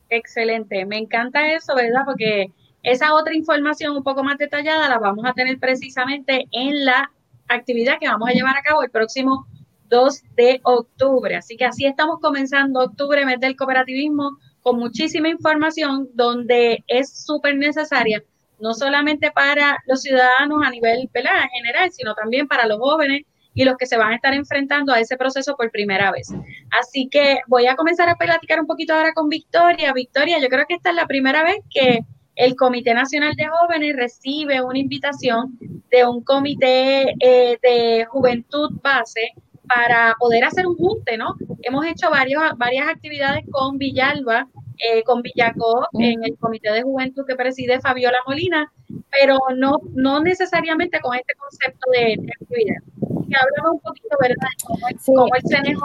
Excelente, 0.10 0.86
me 0.86 0.98
encanta 0.98 1.54
eso, 1.54 1.74
¿verdad? 1.74 2.02
Porque 2.06 2.52
esa 2.84 3.14
otra 3.14 3.34
información 3.34 3.96
un 3.96 4.04
poco 4.04 4.24
más 4.24 4.38
detallada 4.38 4.90
la 4.90 5.00
vamos 5.00 5.26
a 5.26 5.34
tener 5.34 5.58
precisamente 5.58 6.48
en 6.52 6.86
la 6.86 7.12
actividad 7.48 7.98
que 8.00 8.10
vamos 8.10 8.30
a 8.30 8.34
llevar 8.34 8.58
a 8.58 8.62
cabo 8.62 8.84
el 8.84 8.92
próximo 8.92 9.48
2 9.90 10.24
de 10.36 10.60
octubre. 10.64 11.36
Así 11.36 11.56
que 11.56 11.66
así 11.66 11.86
estamos 11.86 12.20
comenzando 12.20 12.82
octubre, 12.82 13.26
mes 13.26 13.40
del 13.40 13.56
cooperativismo, 13.56 14.38
con 14.62 14.80
muchísima 14.80 15.30
información 15.30 16.10
donde 16.14 16.84
es 16.88 17.26
súper 17.26 17.56
necesaria, 17.56 18.22
no 18.60 18.74
solamente 18.74 19.32
para 19.32 19.78
los 19.86 20.02
ciudadanos 20.02 20.62
a 20.66 20.70
nivel 20.70 21.10
general, 21.14 21.92
sino 21.92 22.16
también 22.16 22.50
para 22.50 22.68
los 22.68 22.80
jóvenes 22.80 23.24
y 23.58 23.66
los 23.66 23.76
que 23.76 23.88
se 23.88 23.98
van 23.98 24.12
a 24.12 24.16
estar 24.16 24.36
enfrentando 24.36 24.94
a 24.94 25.00
ese 25.00 25.18
proceso 25.18 25.56
por 25.58 25.72
primera 25.72 26.12
vez. 26.12 26.32
Así 26.80 27.10
que 27.10 27.40
voy 27.48 27.66
a 27.66 27.76
comenzar 27.76 28.08
a 28.08 28.16
platicar 28.16 28.60
un 28.60 28.68
poquito 28.68 28.94
ahora 28.94 29.14
con 29.14 29.30
Victoria. 29.30 29.92
Victoria, 29.94 30.38
yo 30.40 30.48
creo 30.48 30.66
que 30.68 30.76
esta 30.76 30.92
es 30.92 30.96
la 30.96 31.08
primera 31.08 31.44
vez 31.44 31.58
que 31.72 32.02
el 32.36 32.56
Comité 32.56 32.94
Nacional 32.94 33.34
de 33.36 33.48
Jóvenes 33.48 33.96
recibe 33.96 34.62
una 34.62 34.78
invitación 34.78 35.58
de 35.90 36.06
un 36.06 36.24
comité 36.24 37.16
eh, 37.20 37.58
de 37.64 38.06
juventud 38.06 38.70
base 38.84 39.32
para 39.68 40.16
poder 40.20 40.44
hacer 40.44 40.68
un 40.68 40.76
junte, 40.76 41.18
¿no? 41.18 41.34
Hemos 41.64 41.84
hecho 41.88 42.12
varios, 42.12 42.44
varias 42.58 42.88
actividades 42.88 43.44
con 43.52 43.80
Villalba, 43.80 44.48
eh, 44.78 45.02
con 45.04 45.24
Villacó, 45.24 45.88
en 45.94 46.24
el 46.24 46.38
comité 46.38 46.72
de 46.72 46.84
juventud 46.84 47.26
que 47.28 47.36
preside 47.36 47.82
Fabiola 47.82 48.20
Molina, 48.28 48.72
pero 49.10 49.40
no, 49.56 49.80
no 49.96 50.22
necesariamente 50.22 51.00
con 51.00 51.16
este 51.16 51.34
concepto 51.34 51.90
de, 51.92 52.16
de 52.20 52.32
actividad. 52.40 52.82
Y 53.28 53.34
háblame 53.36 53.70
un 53.72 53.80
poquito, 53.80 54.16
¿verdad? 54.22 54.50
Cómo, 54.66 54.88
cómo 55.06 55.36
el 55.36 55.44
CNJ 55.44 55.84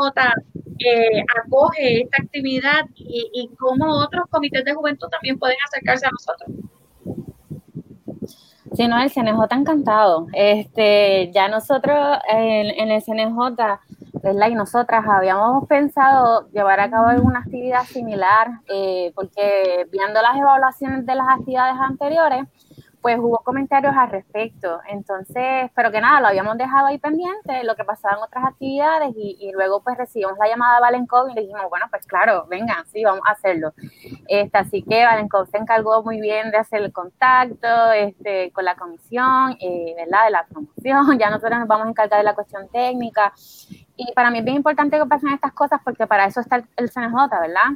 eh, 0.79 1.23
acoge 1.45 2.03
esta 2.03 2.23
actividad 2.23 2.85
y, 2.95 3.31
y 3.33 3.49
cómo 3.57 3.99
otros 3.99 4.25
comités 4.31 4.65
de 4.65 4.75
juventud 4.75 5.09
también 5.09 5.39
pueden 5.39 5.57
acercarse 5.67 6.07
a 6.07 6.11
nosotros. 6.11 6.73
Sí, 8.75 8.89
no, 8.89 9.01
el 9.03 9.11
CNJ 9.11 9.53
encantado. 9.53 10.29
Este, 10.33 11.31
ya 11.33 11.49
nosotros 11.49 12.19
en, 12.29 12.69
en 12.71 12.91
el 12.91 13.03
CNJ, 13.03 13.39
¿verdad? 14.23 14.49
Y 14.49 14.55
nosotras 14.55 15.05
habíamos 15.07 15.67
pensado 15.69 16.49
llevar 16.53 16.81
a 16.81 16.89
cabo 16.91 17.09
alguna 17.09 17.41
actividad 17.41 17.85
similar, 17.85 18.49
eh, 18.69 19.13
porque 19.15 19.87
viendo 19.91 20.23
las 20.23 20.37
evaluaciones 20.37 21.05
de 21.05 21.15
las 21.15 21.27
actividades 21.29 21.77
anteriores, 21.81 22.45
pues 23.03 23.19
hubo 23.19 23.39
comentarios 23.39 23.95
al 23.97 24.11
respecto. 24.11 24.81
Entonces, 24.89 25.71
pero 25.75 25.91
que 25.91 26.01
nada, 26.01 26.21
lo 26.21 26.29
habíamos 26.29 26.57
dejado 26.57 26.87
ahí 26.87 26.99
pendiente, 26.99 27.65
lo 27.65 27.75
que 27.75 27.85
pasaba 27.85 28.17
en 28.17 28.23
otras 28.23 28.45
actividades 28.45 29.13
y, 29.17 29.51
luego 29.53 29.83
pues 29.83 29.99
recibimos 29.99 30.39
la 30.39 30.49
llamada 30.49 30.77
de 30.77 30.81
Valenkov 30.83 31.29
y 31.29 31.35
le 31.35 31.43
dijimos, 31.43 31.65
bueno, 31.69 31.87
pues 31.91 32.07
claro, 32.07 32.47
vengan, 32.49 32.87
sí, 32.87 33.03
vamos 33.05 33.23
a 33.27 33.33
hacerlo. 33.33 33.75
Este, 34.29 34.57
así 34.57 34.83
que 34.83 35.05
Valenkov 35.05 35.49
se 35.49 35.59
encargó 35.59 36.03
muy 36.03 36.21
bien 36.21 36.51
de 36.51 36.59
hacer 36.59 36.81
el 36.83 36.93
contacto 36.93 37.93
este, 37.93 38.53
con 38.53 38.65
la 38.65 38.77
comisión, 38.77 39.57
eh, 39.61 39.95
¿verdad? 39.97 40.25
De 40.27 40.31
la 40.31 40.47
promoción, 40.47 41.19
ya 41.19 41.31
nosotros 41.31 41.59
nos 41.59 41.69
vamos 41.69 41.87
a 41.87 41.91
encargar 41.91 42.21
de 42.21 42.25
la 42.25 42.35
cuestión 42.35 42.69
técnica. 42.69 43.33
Y 43.97 44.13
para 44.13 44.31
mí 44.31 44.39
es 44.39 44.45
bien 44.45 44.57
importante 44.57 44.97
que 44.97 45.07
pasen 45.07 45.31
estas 45.31 45.53
cosas 45.53 45.81
porque 45.85 46.07
para 46.07 46.27
eso 46.27 46.41
está 46.41 46.57
el, 46.57 46.65
el 46.77 46.91
CNJ, 46.91 47.29
¿verdad? 47.41 47.73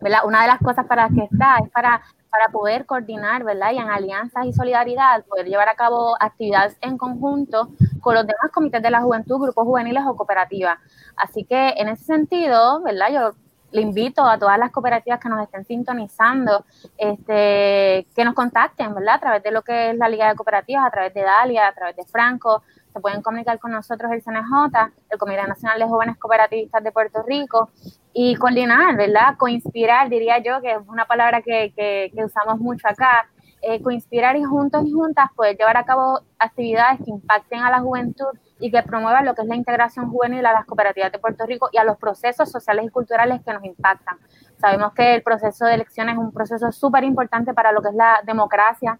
¿Verdad? 0.00 0.20
Una 0.24 0.42
de 0.42 0.48
las 0.48 0.58
cosas 0.58 0.86
para 0.86 1.04
las 1.04 1.14
que 1.14 1.24
está 1.24 1.56
es 1.62 1.70
para 1.70 2.02
para 2.32 2.48
poder 2.48 2.86
coordinar, 2.86 3.44
¿verdad? 3.44 3.72
Y 3.72 3.76
en 3.76 3.90
alianzas 3.90 4.46
y 4.46 4.54
solidaridad, 4.54 5.22
poder 5.26 5.46
llevar 5.46 5.68
a 5.68 5.74
cabo 5.74 6.16
actividades 6.18 6.78
en 6.80 6.96
conjunto 6.96 7.68
con 8.00 8.14
los 8.14 8.26
demás 8.26 8.50
comités 8.50 8.82
de 8.82 8.90
la 8.90 9.02
juventud, 9.02 9.38
grupos 9.38 9.66
juveniles 9.66 10.02
o 10.06 10.16
cooperativas. 10.16 10.78
Así 11.14 11.44
que 11.44 11.74
en 11.76 11.88
ese 11.88 12.04
sentido, 12.04 12.80
¿verdad? 12.80 13.12
Yo 13.12 13.30
le 13.70 13.82
invito 13.82 14.24
a 14.24 14.38
todas 14.38 14.58
las 14.58 14.70
cooperativas 14.70 15.20
que 15.20 15.28
nos 15.28 15.42
estén 15.42 15.66
sintonizando, 15.66 16.64
este, 16.96 18.06
que 18.16 18.24
nos 18.24 18.34
contacten, 18.34 18.94
¿verdad? 18.94 19.16
A 19.16 19.20
través 19.20 19.42
de 19.42 19.50
lo 19.50 19.60
que 19.60 19.90
es 19.90 19.96
la 19.98 20.08
Liga 20.08 20.30
de 20.30 20.34
Cooperativas, 20.34 20.86
a 20.86 20.90
través 20.90 21.12
de 21.12 21.22
Dalia, 21.22 21.68
a 21.68 21.74
través 21.74 21.96
de 21.96 22.04
Franco, 22.06 22.62
se 22.92 23.00
pueden 23.00 23.22
comunicar 23.22 23.58
con 23.58 23.72
nosotros 23.72 24.12
el 24.12 24.22
CNJ, 24.22 24.92
el 25.10 25.18
Comité 25.18 25.46
Nacional 25.46 25.78
de 25.78 25.86
Jóvenes 25.86 26.18
Cooperativistas 26.18 26.82
de 26.84 26.92
Puerto 26.92 27.22
Rico, 27.22 27.70
y 28.12 28.36
coordinar, 28.36 28.96
¿verdad? 28.96 29.36
Coinspirar, 29.38 30.08
diría 30.08 30.38
yo, 30.38 30.60
que 30.60 30.72
es 30.72 30.78
una 30.86 31.06
palabra 31.06 31.40
que, 31.40 31.72
que, 31.74 32.24
usamos 32.24 32.58
mucho 32.58 32.86
acá, 32.86 33.28
eh, 33.62 33.80
coinspirar 33.80 34.36
y 34.36 34.42
juntos 34.42 34.84
y 34.84 34.92
juntas 34.92 35.30
poder 35.34 35.56
llevar 35.56 35.76
a 35.76 35.84
cabo 35.84 36.20
actividades 36.38 36.98
que 37.04 37.10
impacten 37.10 37.60
a 37.60 37.70
la 37.70 37.80
juventud 37.80 38.26
y 38.58 38.70
que 38.70 38.82
promuevan 38.82 39.24
lo 39.24 39.34
que 39.34 39.42
es 39.42 39.48
la 39.48 39.56
integración 39.56 40.10
juvenil 40.10 40.44
a 40.44 40.52
las 40.52 40.66
cooperativas 40.66 41.12
de 41.12 41.18
Puerto 41.18 41.46
Rico 41.46 41.68
y 41.72 41.78
a 41.78 41.84
los 41.84 41.96
procesos 41.96 42.50
sociales 42.50 42.86
y 42.86 42.90
culturales 42.90 43.40
que 43.44 43.52
nos 43.52 43.64
impactan. 43.64 44.18
Sabemos 44.58 44.92
que 44.94 45.14
el 45.14 45.22
proceso 45.22 45.64
de 45.64 45.74
elecciones 45.74 46.14
es 46.14 46.18
un 46.18 46.32
proceso 46.32 46.70
súper 46.72 47.04
importante 47.04 47.54
para 47.54 47.72
lo 47.72 47.80
que 47.80 47.88
es 47.88 47.94
la 47.94 48.20
democracia 48.26 48.98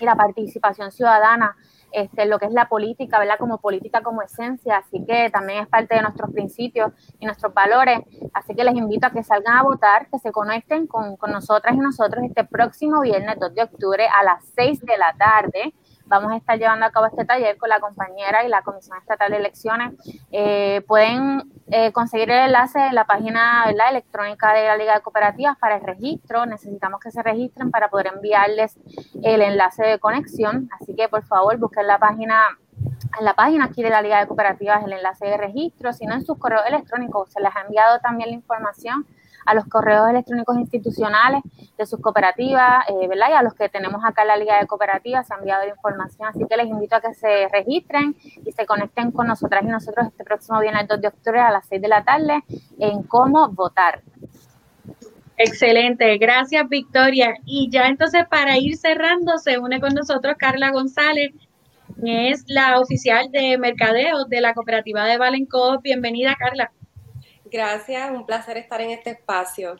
y 0.00 0.04
la 0.04 0.16
participación 0.16 0.90
ciudadana 0.90 1.56
este, 1.94 2.26
lo 2.26 2.38
que 2.38 2.46
es 2.46 2.52
la 2.52 2.68
política, 2.68 3.18
¿verdad? 3.18 3.38
Como 3.38 3.58
política 3.58 4.02
como 4.02 4.22
esencia, 4.22 4.78
así 4.78 5.04
que 5.06 5.30
también 5.30 5.60
es 5.60 5.68
parte 5.68 5.94
de 5.94 6.02
nuestros 6.02 6.32
principios 6.32 6.92
y 7.20 7.26
nuestros 7.26 7.54
valores, 7.54 8.00
así 8.32 8.54
que 8.54 8.64
les 8.64 8.74
invito 8.74 9.06
a 9.06 9.10
que 9.10 9.22
salgan 9.22 9.56
a 9.56 9.62
votar, 9.62 10.08
que 10.10 10.18
se 10.18 10.32
conecten 10.32 10.86
con, 10.86 11.16
con 11.16 11.30
nosotras 11.30 11.74
y 11.74 11.78
nosotros 11.78 12.24
este 12.24 12.44
próximo 12.44 13.00
viernes 13.00 13.38
2 13.38 13.54
de 13.54 13.62
octubre 13.62 14.06
a 14.06 14.24
las 14.24 14.44
6 14.56 14.80
de 14.80 14.98
la 14.98 15.14
tarde 15.16 15.74
vamos 16.06 16.32
a 16.32 16.36
estar 16.36 16.58
llevando 16.58 16.86
a 16.86 16.90
cabo 16.90 17.06
este 17.06 17.24
taller 17.24 17.56
con 17.56 17.68
la 17.68 17.80
compañera 17.80 18.44
y 18.44 18.48
la 18.48 18.62
Comisión 18.62 18.98
Estatal 18.98 19.30
de 19.30 19.38
Elecciones. 19.38 19.92
Eh, 20.30 20.82
pueden 20.86 21.42
eh, 21.68 21.92
conseguir 21.92 22.30
el 22.30 22.46
enlace 22.46 22.78
en 22.78 22.94
la 22.94 23.04
página 23.04 23.64
electrónica 23.68 24.52
de 24.52 24.66
la 24.66 24.76
Liga 24.76 24.94
de 24.94 25.00
Cooperativas 25.00 25.56
para 25.58 25.76
el 25.76 25.82
registro. 25.82 26.46
Necesitamos 26.46 27.00
que 27.00 27.10
se 27.10 27.22
registren 27.22 27.70
para 27.70 27.88
poder 27.88 28.08
enviarles 28.08 28.78
el 29.22 29.42
enlace 29.42 29.84
de 29.84 29.98
conexión. 29.98 30.68
Así 30.80 30.94
que 30.94 31.08
por 31.08 31.24
favor 31.24 31.56
busquen 31.58 31.86
la 31.86 31.98
página 31.98 32.58
en 33.18 33.24
la 33.24 33.34
página 33.34 33.66
aquí 33.66 33.82
de 33.82 33.90
la 33.90 34.02
Liga 34.02 34.18
de 34.18 34.26
Cooperativas 34.26 34.84
el 34.84 34.92
enlace 34.92 35.26
de 35.26 35.36
registro, 35.36 35.92
si 35.92 36.04
no 36.06 36.14
en 36.14 36.24
sus 36.24 36.36
correos 36.38 36.64
electrónicos 36.66 37.30
se 37.30 37.40
les 37.40 37.54
ha 37.54 37.60
enviado 37.60 38.00
también 38.00 38.30
la 38.30 38.34
información 38.34 39.06
a 39.44 39.54
los 39.54 39.66
correos 39.66 40.08
electrónicos 40.08 40.56
institucionales 40.58 41.42
de 41.76 41.86
sus 41.86 42.00
cooperativas, 42.00 42.84
eh, 42.88 43.08
¿verdad? 43.08 43.28
Y 43.30 43.32
a 43.34 43.42
los 43.42 43.54
que 43.54 43.68
tenemos 43.68 44.04
acá 44.04 44.22
en 44.22 44.28
la 44.28 44.36
Liga 44.36 44.58
de 44.58 44.66
Cooperativas 44.66 45.26
se 45.26 45.34
ha 45.34 45.38
enviado 45.38 45.64
la 45.64 45.70
información, 45.70 46.28
así 46.28 46.44
que 46.48 46.56
les 46.56 46.66
invito 46.66 46.96
a 46.96 47.00
que 47.00 47.14
se 47.14 47.48
registren 47.52 48.16
y 48.44 48.52
se 48.52 48.66
conecten 48.66 49.10
con 49.10 49.26
nosotras 49.26 49.62
y 49.64 49.66
nosotros 49.66 50.06
este 50.08 50.24
próximo 50.24 50.60
viernes 50.60 50.88
2 50.88 51.00
de 51.00 51.08
octubre 51.08 51.40
a 51.40 51.50
las 51.50 51.66
6 51.68 51.82
de 51.82 51.88
la 51.88 52.04
tarde 52.04 52.42
en 52.78 53.02
cómo 53.04 53.48
votar. 53.48 54.02
Excelente, 55.36 56.16
gracias 56.18 56.68
Victoria. 56.68 57.34
Y 57.44 57.68
ya 57.70 57.86
entonces 57.88 58.24
para 58.28 58.56
ir 58.56 58.76
cerrando, 58.76 59.38
se 59.38 59.58
une 59.58 59.80
con 59.80 59.92
nosotros 59.94 60.36
Carla 60.38 60.70
González, 60.70 61.32
que 62.00 62.30
es 62.30 62.44
la 62.46 62.78
oficial 62.78 63.30
de 63.32 63.58
mercadeo 63.58 64.26
de 64.26 64.40
la 64.40 64.54
cooperativa 64.54 65.04
de 65.04 65.18
Valencó. 65.18 65.80
Bienvenida 65.80 66.36
Carla. 66.38 66.70
Gracias, 67.54 68.10
un 68.10 68.26
placer 68.26 68.56
estar 68.56 68.80
en 68.80 68.90
este 68.90 69.10
espacio. 69.10 69.76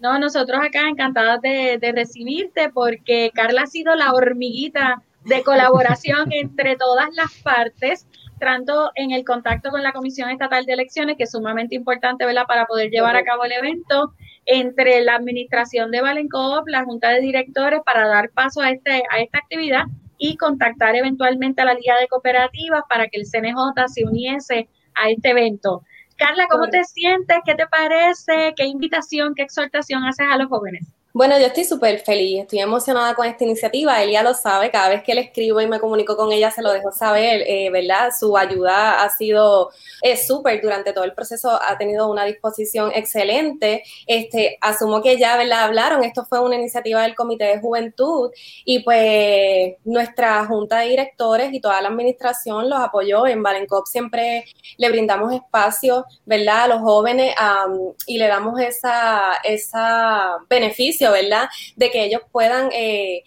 No, 0.00 0.18
nosotros 0.18 0.58
acá 0.60 0.88
encantados 0.88 1.40
de, 1.40 1.78
recibirte 1.94 2.68
porque 2.70 3.30
Carla 3.32 3.62
ha 3.62 3.66
sido 3.68 3.94
la 3.94 4.12
hormiguita 4.12 5.00
de 5.24 5.44
colaboración 5.44 6.26
entre 6.32 6.74
todas 6.74 7.06
las 7.14 7.32
partes, 7.44 8.08
tanto 8.40 8.90
en 8.96 9.12
el 9.12 9.24
contacto 9.24 9.70
con 9.70 9.84
la 9.84 9.92
Comisión 9.92 10.30
Estatal 10.30 10.66
de 10.66 10.72
Elecciones, 10.72 11.16
que 11.16 11.22
es 11.22 11.30
sumamente 11.30 11.76
importante, 11.76 12.26
¿verdad?, 12.26 12.46
para 12.48 12.66
poder 12.66 12.90
llevar 12.90 13.14
a 13.14 13.22
cabo 13.22 13.44
el 13.44 13.52
evento, 13.52 14.12
entre 14.44 15.00
la 15.02 15.14
administración 15.14 15.92
de 15.92 16.00
Valencop, 16.00 16.66
la 16.66 16.82
Junta 16.82 17.10
de 17.10 17.20
Directores, 17.20 17.82
para 17.86 18.08
dar 18.08 18.30
paso 18.30 18.62
a, 18.62 18.70
este, 18.70 19.04
a 19.12 19.20
esta 19.20 19.38
actividad 19.38 19.84
y 20.18 20.36
contactar 20.36 20.96
eventualmente 20.96 21.62
a 21.62 21.66
la 21.66 21.74
Liga 21.74 21.96
de 22.00 22.08
Cooperativas 22.08 22.82
para 22.88 23.06
que 23.06 23.20
el 23.20 23.26
CNJ 23.26 23.86
se 23.86 24.04
uniese 24.04 24.68
a 24.96 25.08
este 25.08 25.30
evento. 25.30 25.84
Carla, 26.20 26.46
¿cómo 26.50 26.68
te 26.68 26.84
sientes? 26.84 27.38
¿Qué 27.46 27.54
te 27.54 27.66
parece? 27.66 28.52
¿Qué 28.54 28.66
invitación, 28.66 29.34
qué 29.34 29.42
exhortación 29.42 30.04
haces 30.04 30.26
a 30.30 30.36
los 30.36 30.48
jóvenes? 30.48 30.86
Bueno, 31.12 31.36
yo 31.40 31.46
estoy 31.46 31.64
súper 31.64 31.98
feliz, 31.98 32.42
estoy 32.42 32.60
emocionada 32.60 33.16
con 33.16 33.26
esta 33.26 33.42
iniciativa, 33.42 34.00
ella 34.00 34.22
lo 34.22 34.32
sabe, 34.32 34.70
cada 34.70 34.88
vez 34.90 35.02
que 35.02 35.12
le 35.12 35.22
escribo 35.22 35.60
y 35.60 35.66
me 35.66 35.80
comunico 35.80 36.16
con 36.16 36.30
ella 36.30 36.52
se 36.52 36.62
lo 36.62 36.72
dejo 36.72 36.92
saber, 36.92 37.42
eh, 37.48 37.68
¿verdad? 37.68 38.10
Su 38.16 38.36
ayuda 38.38 39.02
ha 39.02 39.10
sido 39.10 39.70
súper 40.24 40.62
durante 40.62 40.92
todo 40.92 41.02
el 41.02 41.12
proceso, 41.12 41.50
ha 41.60 41.76
tenido 41.76 42.08
una 42.08 42.24
disposición 42.24 42.92
excelente, 42.94 43.82
este, 44.06 44.56
asumo 44.60 45.02
que 45.02 45.18
ya, 45.18 45.36
¿verdad? 45.36 45.64
Hablaron, 45.64 46.04
esto 46.04 46.24
fue 46.26 46.38
una 46.38 46.54
iniciativa 46.54 47.02
del 47.02 47.16
Comité 47.16 47.44
de 47.46 47.58
Juventud 47.60 48.30
y 48.64 48.78
pues 48.84 49.74
nuestra 49.84 50.46
junta 50.46 50.78
de 50.78 50.90
directores 50.90 51.52
y 51.52 51.60
toda 51.60 51.82
la 51.82 51.88
administración 51.88 52.70
los 52.70 52.78
apoyó, 52.78 53.26
en 53.26 53.42
Valencop 53.42 53.84
siempre 53.86 54.44
le 54.78 54.88
brindamos 54.88 55.32
espacio, 55.34 56.04
¿verdad? 56.24 56.62
A 56.64 56.68
los 56.68 56.80
jóvenes 56.82 57.34
y 58.06 58.16
le 58.16 58.28
damos 58.28 58.60
esa, 58.60 59.32
esa 59.42 60.36
beneficio 60.48 60.99
¿verdad? 61.08 61.48
De 61.76 61.90
que 61.90 62.04
ellos 62.04 62.22
puedan 62.30 62.70
eh, 62.72 63.22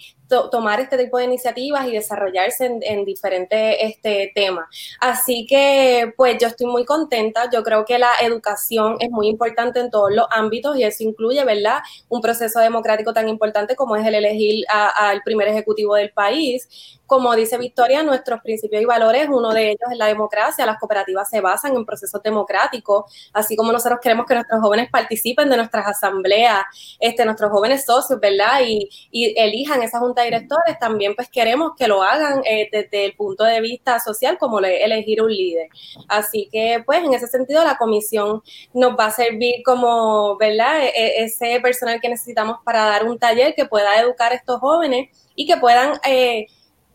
tomar 0.52 0.80
este 0.80 0.98
tipo 0.98 1.18
de 1.18 1.26
iniciativas 1.26 1.88
y 1.88 1.92
desarrollarse 1.92 2.80
en, 2.82 3.06
diferentes 3.06 3.78
este, 3.80 4.32
temas. 4.34 4.68
Así 5.00 5.46
que, 5.48 6.14
pues 6.18 6.38
yo 6.40 6.48
estoy 6.48 6.68
muy 6.68 6.86
contenta. 6.86 7.50
Yo 7.52 7.64
creo 7.64 7.86
que 7.86 8.00
la 8.00 8.12
educación 8.22 8.98
es 9.00 9.10
muy 9.10 9.28
importante 9.28 9.80
en 9.80 9.90
todos 9.90 10.12
los 10.12 10.26
ámbitos 10.32 10.78
y 10.78 10.84
eso 10.84 11.04
incluye, 11.04 11.44
¿verdad? 11.46 11.80
Un 12.10 12.22
proceso 12.22 12.60
democrático 12.60 13.14
tan 13.14 13.30
importante 13.30 13.76
como 13.76 13.96
es 13.96 14.06
el 14.06 14.16
elegir 14.16 14.66
al 14.70 15.22
primer 15.24 15.48
ejecutivo 15.48 15.96
del 15.96 16.12
país. 16.12 16.68
Como 17.06 17.36
dice 17.36 17.58
Victoria, 17.58 18.02
nuestros 18.04 18.42
principios 18.42 18.82
y 18.82 18.86
valores, 18.86 19.28
uno 19.30 19.54
de 19.54 19.72
ellos 19.72 19.92
es 19.92 19.98
la 19.98 20.08
democracia. 20.08 20.66
Las 20.66 20.80
cooperativas 20.80 21.30
se 21.30 21.42
basan 21.42 21.76
en 21.76 21.86
procesos 21.86 22.22
democráticos, 22.24 23.06
así 23.34 23.56
como 23.56 23.72
nosotros 23.72 24.00
queremos 24.02 24.26
que 24.26 24.36
nuestros 24.36 24.62
jóvenes 24.62 24.90
participen 24.90 25.50
de 25.50 25.58
nuestras 25.58 25.88
asambleas, 25.88 26.64
este, 27.00 27.26
nuestros 27.26 27.52
jóvenes 27.52 27.86
socios, 27.86 28.20
¿verdad? 28.20 28.62
Y, 28.66 28.90
y 29.12 29.34
elijan 29.38 29.84
esa 29.84 30.00
junta 30.00 30.24
directores, 30.24 30.80
también 30.80 31.16
pues 31.16 31.30
queremos 31.30 31.74
que 31.78 31.88
lo 31.88 32.04
hagan 32.04 32.42
eh, 32.46 32.70
desde 32.72 33.06
el 33.06 33.16
punto 33.16 33.44
de 33.44 33.62
vista 33.62 34.00
social 34.00 34.38
como 34.38 34.60
elegir 34.60 35.22
un 35.22 35.32
líder. 35.32 35.70
Así 36.08 36.50
que 36.52 36.84
pues 36.86 37.04
en 37.04 37.14
ese 37.14 37.28
sentido 37.28 37.64
la 37.64 37.78
comisión 37.78 38.42
nos 38.74 38.98
va 38.98 39.06
a 39.06 39.12
servir 39.12 39.64
como, 39.64 40.38
¿verdad? 40.38 40.84
E, 40.84 40.90
e, 40.96 41.24
ese 41.26 41.60
personal 41.62 42.00
que 42.02 42.10
necesitamos 42.10 42.58
para 42.64 42.86
dar 42.86 43.06
un 43.06 43.18
taller 43.20 43.54
que 43.56 43.66
pueda 43.66 44.00
educar 44.00 44.32
a 44.32 44.36
estos 44.36 44.60
jóvenes 44.60 45.10
y 45.36 45.46
que 45.48 45.58
puedan... 45.58 46.00
Eh, 46.06 46.48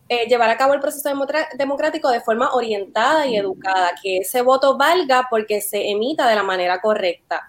eh, 0.08 0.26
llevar 0.26 0.50
a 0.50 0.56
cabo 0.56 0.74
el 0.74 0.80
proceso 0.80 1.08
democrático 1.56 2.10
de 2.10 2.20
forma 2.20 2.52
orientada 2.54 3.26
y 3.26 3.36
educada, 3.36 3.92
que 4.02 4.18
ese 4.18 4.42
voto 4.42 4.76
valga 4.76 5.26
porque 5.30 5.60
se 5.60 5.90
emita 5.90 6.28
de 6.28 6.34
la 6.34 6.42
manera 6.42 6.80
correcta. 6.80 7.46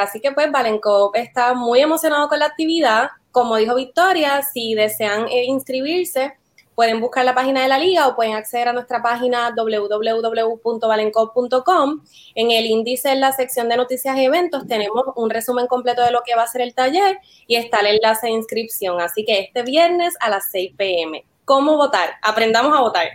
así 0.00 0.20
que 0.20 0.32
pues 0.32 0.50
Valencop 0.52 1.16
está 1.16 1.54
muy 1.54 1.80
emocionado 1.80 2.28
con 2.28 2.38
la 2.38 2.46
actividad, 2.46 3.10
como 3.34 3.56
dijo 3.56 3.74
Victoria, 3.74 4.40
si 4.42 4.74
desean 4.74 5.26
eh, 5.26 5.44
inscribirse, 5.46 6.34
pueden 6.76 7.00
buscar 7.00 7.24
la 7.24 7.34
página 7.34 7.62
de 7.62 7.68
la 7.68 7.78
liga 7.78 8.06
o 8.06 8.14
pueden 8.14 8.34
acceder 8.34 8.68
a 8.68 8.72
nuestra 8.72 9.02
página 9.02 9.52
www.valencop.com. 9.56 12.04
En 12.36 12.52
el 12.52 12.64
índice, 12.64 13.10
en 13.10 13.20
la 13.20 13.32
sección 13.32 13.68
de 13.68 13.76
noticias 13.76 14.16
y 14.18 14.24
eventos, 14.24 14.68
tenemos 14.68 15.02
un 15.16 15.30
resumen 15.30 15.66
completo 15.66 16.02
de 16.02 16.12
lo 16.12 16.20
que 16.24 16.36
va 16.36 16.44
a 16.44 16.46
ser 16.46 16.60
el 16.60 16.74
taller 16.74 17.18
y 17.48 17.56
está 17.56 17.80
el 17.80 17.96
enlace 17.96 18.28
de 18.28 18.34
inscripción. 18.34 19.00
Así 19.00 19.24
que 19.24 19.40
este 19.40 19.64
viernes 19.64 20.14
a 20.20 20.30
las 20.30 20.52
6 20.52 20.74
pm. 20.76 21.24
¿Cómo 21.44 21.76
votar? 21.76 22.10
Aprendamos 22.22 22.76
a 22.76 22.80
votar. 22.80 23.08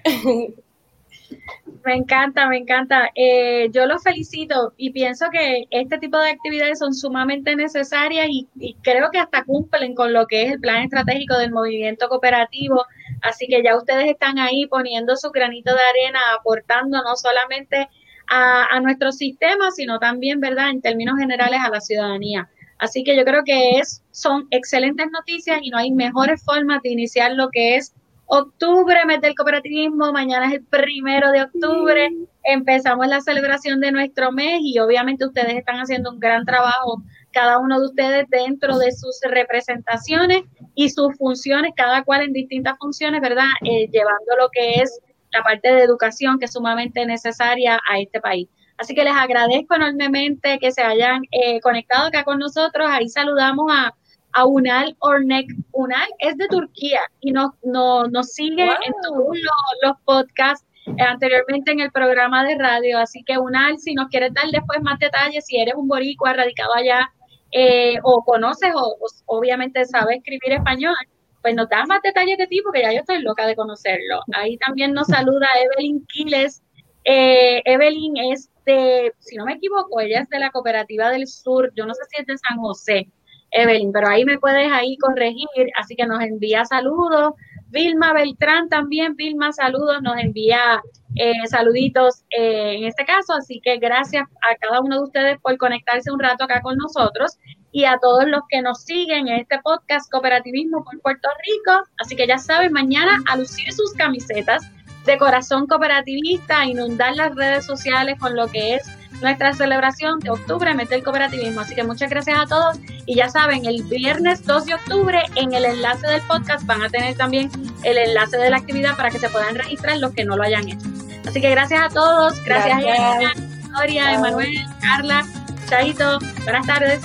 Me 1.85 1.95
encanta, 1.95 2.47
me 2.47 2.57
encanta. 2.57 3.09
Eh, 3.15 3.69
yo 3.71 3.85
los 3.85 4.03
felicito 4.03 4.73
y 4.77 4.91
pienso 4.91 5.27
que 5.31 5.65
este 5.69 5.97
tipo 5.97 6.17
de 6.17 6.31
actividades 6.31 6.79
son 6.79 6.93
sumamente 6.93 7.55
necesarias 7.55 8.27
y, 8.29 8.47
creo 8.83 9.09
que 9.11 9.19
hasta 9.19 9.43
cumplen 9.43 9.95
con 9.95 10.13
lo 10.13 10.27
que 10.27 10.43
es 10.43 10.51
el 10.53 10.59
plan 10.59 10.83
estratégico 10.83 11.37
del 11.37 11.51
movimiento 11.51 12.09
cooperativo. 12.09 12.85
Así 13.21 13.47
que 13.47 13.63
ya 13.63 13.77
ustedes 13.77 14.09
están 14.09 14.39
ahí 14.39 14.67
poniendo 14.67 15.15
su 15.15 15.31
granito 15.31 15.73
de 15.73 15.81
arena, 15.81 16.19
aportando 16.37 17.01
no 17.01 17.15
solamente 17.15 17.87
a, 18.27 18.65
a 18.65 18.79
nuestro 18.81 19.11
sistema, 19.11 19.71
sino 19.71 19.99
también, 19.99 20.39
¿verdad?, 20.39 20.69
en 20.69 20.81
términos 20.81 21.17
generales 21.17 21.59
a 21.63 21.69
la 21.69 21.81
ciudadanía. 21.81 22.49
Así 22.77 23.03
que 23.03 23.15
yo 23.15 23.23
creo 23.25 23.43
que 23.43 23.79
es, 23.79 24.03
son 24.11 24.47
excelentes 24.51 25.07
noticias 25.11 25.59
y 25.61 25.69
no 25.69 25.77
hay 25.77 25.91
mejores 25.91 26.43
formas 26.43 26.81
de 26.81 26.89
iniciar 26.89 27.33
lo 27.33 27.49
que 27.49 27.75
es 27.75 27.93
octubre, 28.31 29.05
mes 29.07 29.21
del 29.21 29.33
cooperativismo, 29.33 30.13
mañana 30.13 30.45
es 30.47 30.53
el 30.53 30.65
primero 30.65 31.31
de 31.31 31.41
octubre, 31.41 32.11
empezamos 32.43 33.07
la 33.07 33.21
celebración 33.21 33.79
de 33.79 33.91
nuestro 33.91 34.31
mes 34.31 34.59
y 34.61 34.77
obviamente 34.77 35.25
ustedes 35.25 35.55
están 35.55 35.77
haciendo 35.77 36.11
un 36.11 36.19
gran 36.19 36.45
trabajo, 36.45 37.01
cada 37.31 37.57
uno 37.57 37.79
de 37.79 37.87
ustedes 37.87 38.29
dentro 38.29 38.77
de 38.77 38.91
sus 38.91 39.19
representaciones 39.23 40.43
y 40.75 40.89
sus 40.89 41.17
funciones, 41.17 41.73
cada 41.75 42.03
cual 42.03 42.21
en 42.21 42.33
distintas 42.33 42.77
funciones, 42.77 43.19
¿verdad? 43.19 43.49
Eh, 43.63 43.87
llevando 43.91 44.37
lo 44.39 44.49
que 44.51 44.75
es 44.75 44.99
la 45.31 45.41
parte 45.41 45.73
de 45.73 45.81
educación 45.81 46.37
que 46.37 46.45
es 46.45 46.53
sumamente 46.53 47.03
necesaria 47.07 47.79
a 47.89 47.99
este 47.99 48.21
país. 48.21 48.47
Así 48.77 48.93
que 48.93 49.03
les 49.03 49.13
agradezco 49.13 49.75
enormemente 49.75 50.59
que 50.59 50.71
se 50.71 50.83
hayan 50.83 51.23
eh, 51.31 51.59
conectado 51.61 52.07
acá 52.07 52.23
con 52.23 52.37
nosotros. 52.37 52.87
Ahí 52.89 53.09
saludamos 53.09 53.71
a 53.71 53.93
a 54.33 54.45
Unal 54.45 54.95
Ornek. 54.99 55.47
Unal 55.71 56.07
es 56.19 56.37
de 56.37 56.47
Turquía 56.47 57.01
y 57.21 57.31
nos, 57.31 57.51
nos 57.63 58.33
sigue 58.33 58.63
en 58.63 58.93
todos 59.03 59.37
los, 59.83 59.93
podcasts 60.05 60.65
eh, 60.85 61.01
anteriormente 61.01 61.71
en 61.71 61.79
el 61.81 61.91
programa 61.91 62.43
de 62.45 62.57
radio. 62.57 62.99
Así 62.99 63.23
que 63.23 63.37
Unal, 63.37 63.77
si 63.79 63.93
nos 63.93 64.07
quieres 64.07 64.33
dar 64.33 64.45
después 64.51 64.81
más 64.81 64.99
detalles, 64.99 65.45
si 65.45 65.57
eres 65.57 65.75
un 65.75 65.87
boricua 65.87 66.33
radicado 66.33 66.73
allá 66.75 67.09
eh, 67.51 67.97
o 68.03 68.23
conoces 68.23 68.71
o, 68.75 68.97
obviamente 69.25 69.85
sabes 69.85 70.17
escribir 70.17 70.53
español, 70.53 70.95
pues 71.41 71.55
nos 71.55 71.69
das 71.69 71.87
más 71.87 72.01
detalles 72.01 72.37
de 72.37 72.47
ti 72.47 72.61
porque 72.63 72.81
ya 72.81 72.91
yo 72.91 72.99
estoy 72.99 73.21
loca 73.21 73.47
de 73.47 73.55
conocerlo. 73.55 74.21
Ahí 74.33 74.57
también 74.57 74.93
nos 74.93 75.07
saluda 75.07 75.47
Evelyn 75.63 76.05
Quiles. 76.07 76.61
Eh, 77.05 77.61
Evelyn 77.65 78.17
es 78.31 78.49
de, 78.65 79.13
si 79.19 79.35
no 79.37 79.45
me 79.45 79.53
equivoco, 79.53 79.99
ella 79.99 80.21
es 80.21 80.29
de 80.29 80.39
la 80.39 80.51
Cooperativa 80.51 81.09
del 81.09 81.27
Sur, 81.27 81.71
yo 81.75 81.85
no 81.85 81.93
sé 81.93 82.01
si 82.09 82.21
es 82.21 82.27
de 82.27 82.37
San 82.37 82.57
José. 82.57 83.09
Evelyn, 83.51 83.91
pero 83.91 84.07
ahí 84.09 84.25
me 84.25 84.37
puedes 84.37 84.71
ahí 84.71 84.97
corregir, 84.97 85.47
así 85.77 85.95
que 85.95 86.05
nos 86.05 86.21
envía 86.21 86.65
saludos. 86.65 87.33
Vilma 87.71 88.13
Beltrán 88.13 88.67
también, 88.67 89.15
Vilma, 89.15 89.51
saludos, 89.51 90.01
nos 90.01 90.17
envía 90.17 90.81
eh, 91.15 91.45
saluditos 91.47 92.23
eh, 92.31 92.77
en 92.77 92.85
este 92.85 93.05
caso, 93.05 93.33
así 93.33 93.61
que 93.63 93.77
gracias 93.77 94.23
a 94.23 94.55
cada 94.55 94.81
uno 94.81 94.97
de 94.97 95.03
ustedes 95.03 95.37
por 95.39 95.55
conectarse 95.57 96.11
un 96.11 96.19
rato 96.19 96.45
acá 96.45 96.61
con 96.61 96.77
nosotros 96.77 97.37
y 97.71 97.85
a 97.85 97.97
todos 98.01 98.27
los 98.27 98.41
que 98.49 98.61
nos 98.61 98.83
siguen 98.83 99.27
en 99.27 99.41
este 99.41 99.59
podcast 99.59 100.11
Cooperativismo 100.11 100.83
por 100.83 100.99
Puerto 101.01 101.29
Rico. 101.45 101.83
Así 101.99 102.15
que 102.15 102.25
ya 102.25 102.39
saben, 102.39 102.73
mañana 102.73 103.19
a 103.29 103.37
lucir 103.37 103.71
sus 103.71 103.93
camisetas 103.93 104.63
de 105.05 105.17
corazón 105.17 105.67
cooperativista, 105.67 106.65
inundar 106.65 107.15
las 107.15 107.35
redes 107.35 107.65
sociales 107.65 108.17
con 108.19 108.35
lo 108.35 108.47
que 108.47 108.75
es 108.75 108.98
nuestra 109.21 109.53
celebración 109.53 110.19
de 110.19 110.29
octubre, 110.29 110.73
Mete 110.73 110.95
el 110.95 111.03
Cooperativismo. 111.03 111.61
Así 111.61 111.75
que 111.75 111.83
muchas 111.83 112.09
gracias 112.09 112.37
a 112.39 112.45
todos. 112.45 112.77
Y 113.05 113.15
ya 113.15 113.29
saben, 113.29 113.65
el 113.65 113.83
viernes 113.83 114.45
2 114.45 114.65
de 114.65 114.75
octubre 114.75 115.21
en 115.35 115.53
el 115.53 115.65
enlace 115.65 116.07
del 116.07 116.21
podcast 116.21 116.65
van 116.65 116.81
a 116.81 116.89
tener 116.89 117.15
también 117.15 117.49
el 117.83 117.97
enlace 117.97 118.37
de 118.37 118.49
la 118.49 118.57
actividad 118.57 118.95
para 118.95 119.09
que 119.09 119.19
se 119.19 119.29
puedan 119.29 119.55
registrar 119.55 119.97
los 119.97 120.13
que 120.13 120.25
no 120.25 120.37
lo 120.37 120.43
hayan 120.43 120.67
hecho. 120.67 120.87
Así 121.27 121.41
que 121.41 121.49
gracias 121.49 121.81
a 121.81 121.89
todos. 121.89 122.43
Gracias, 122.43 122.77
a 122.77 123.33
Victoria, 123.35 124.13
Emanuel, 124.13 124.65
Carla, 124.81 125.25
Chaito. 125.67 126.19
Buenas 126.43 126.65
tardes. 126.65 127.01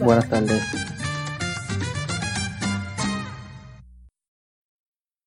Buenas 0.00 0.28
tardes. 0.28 0.79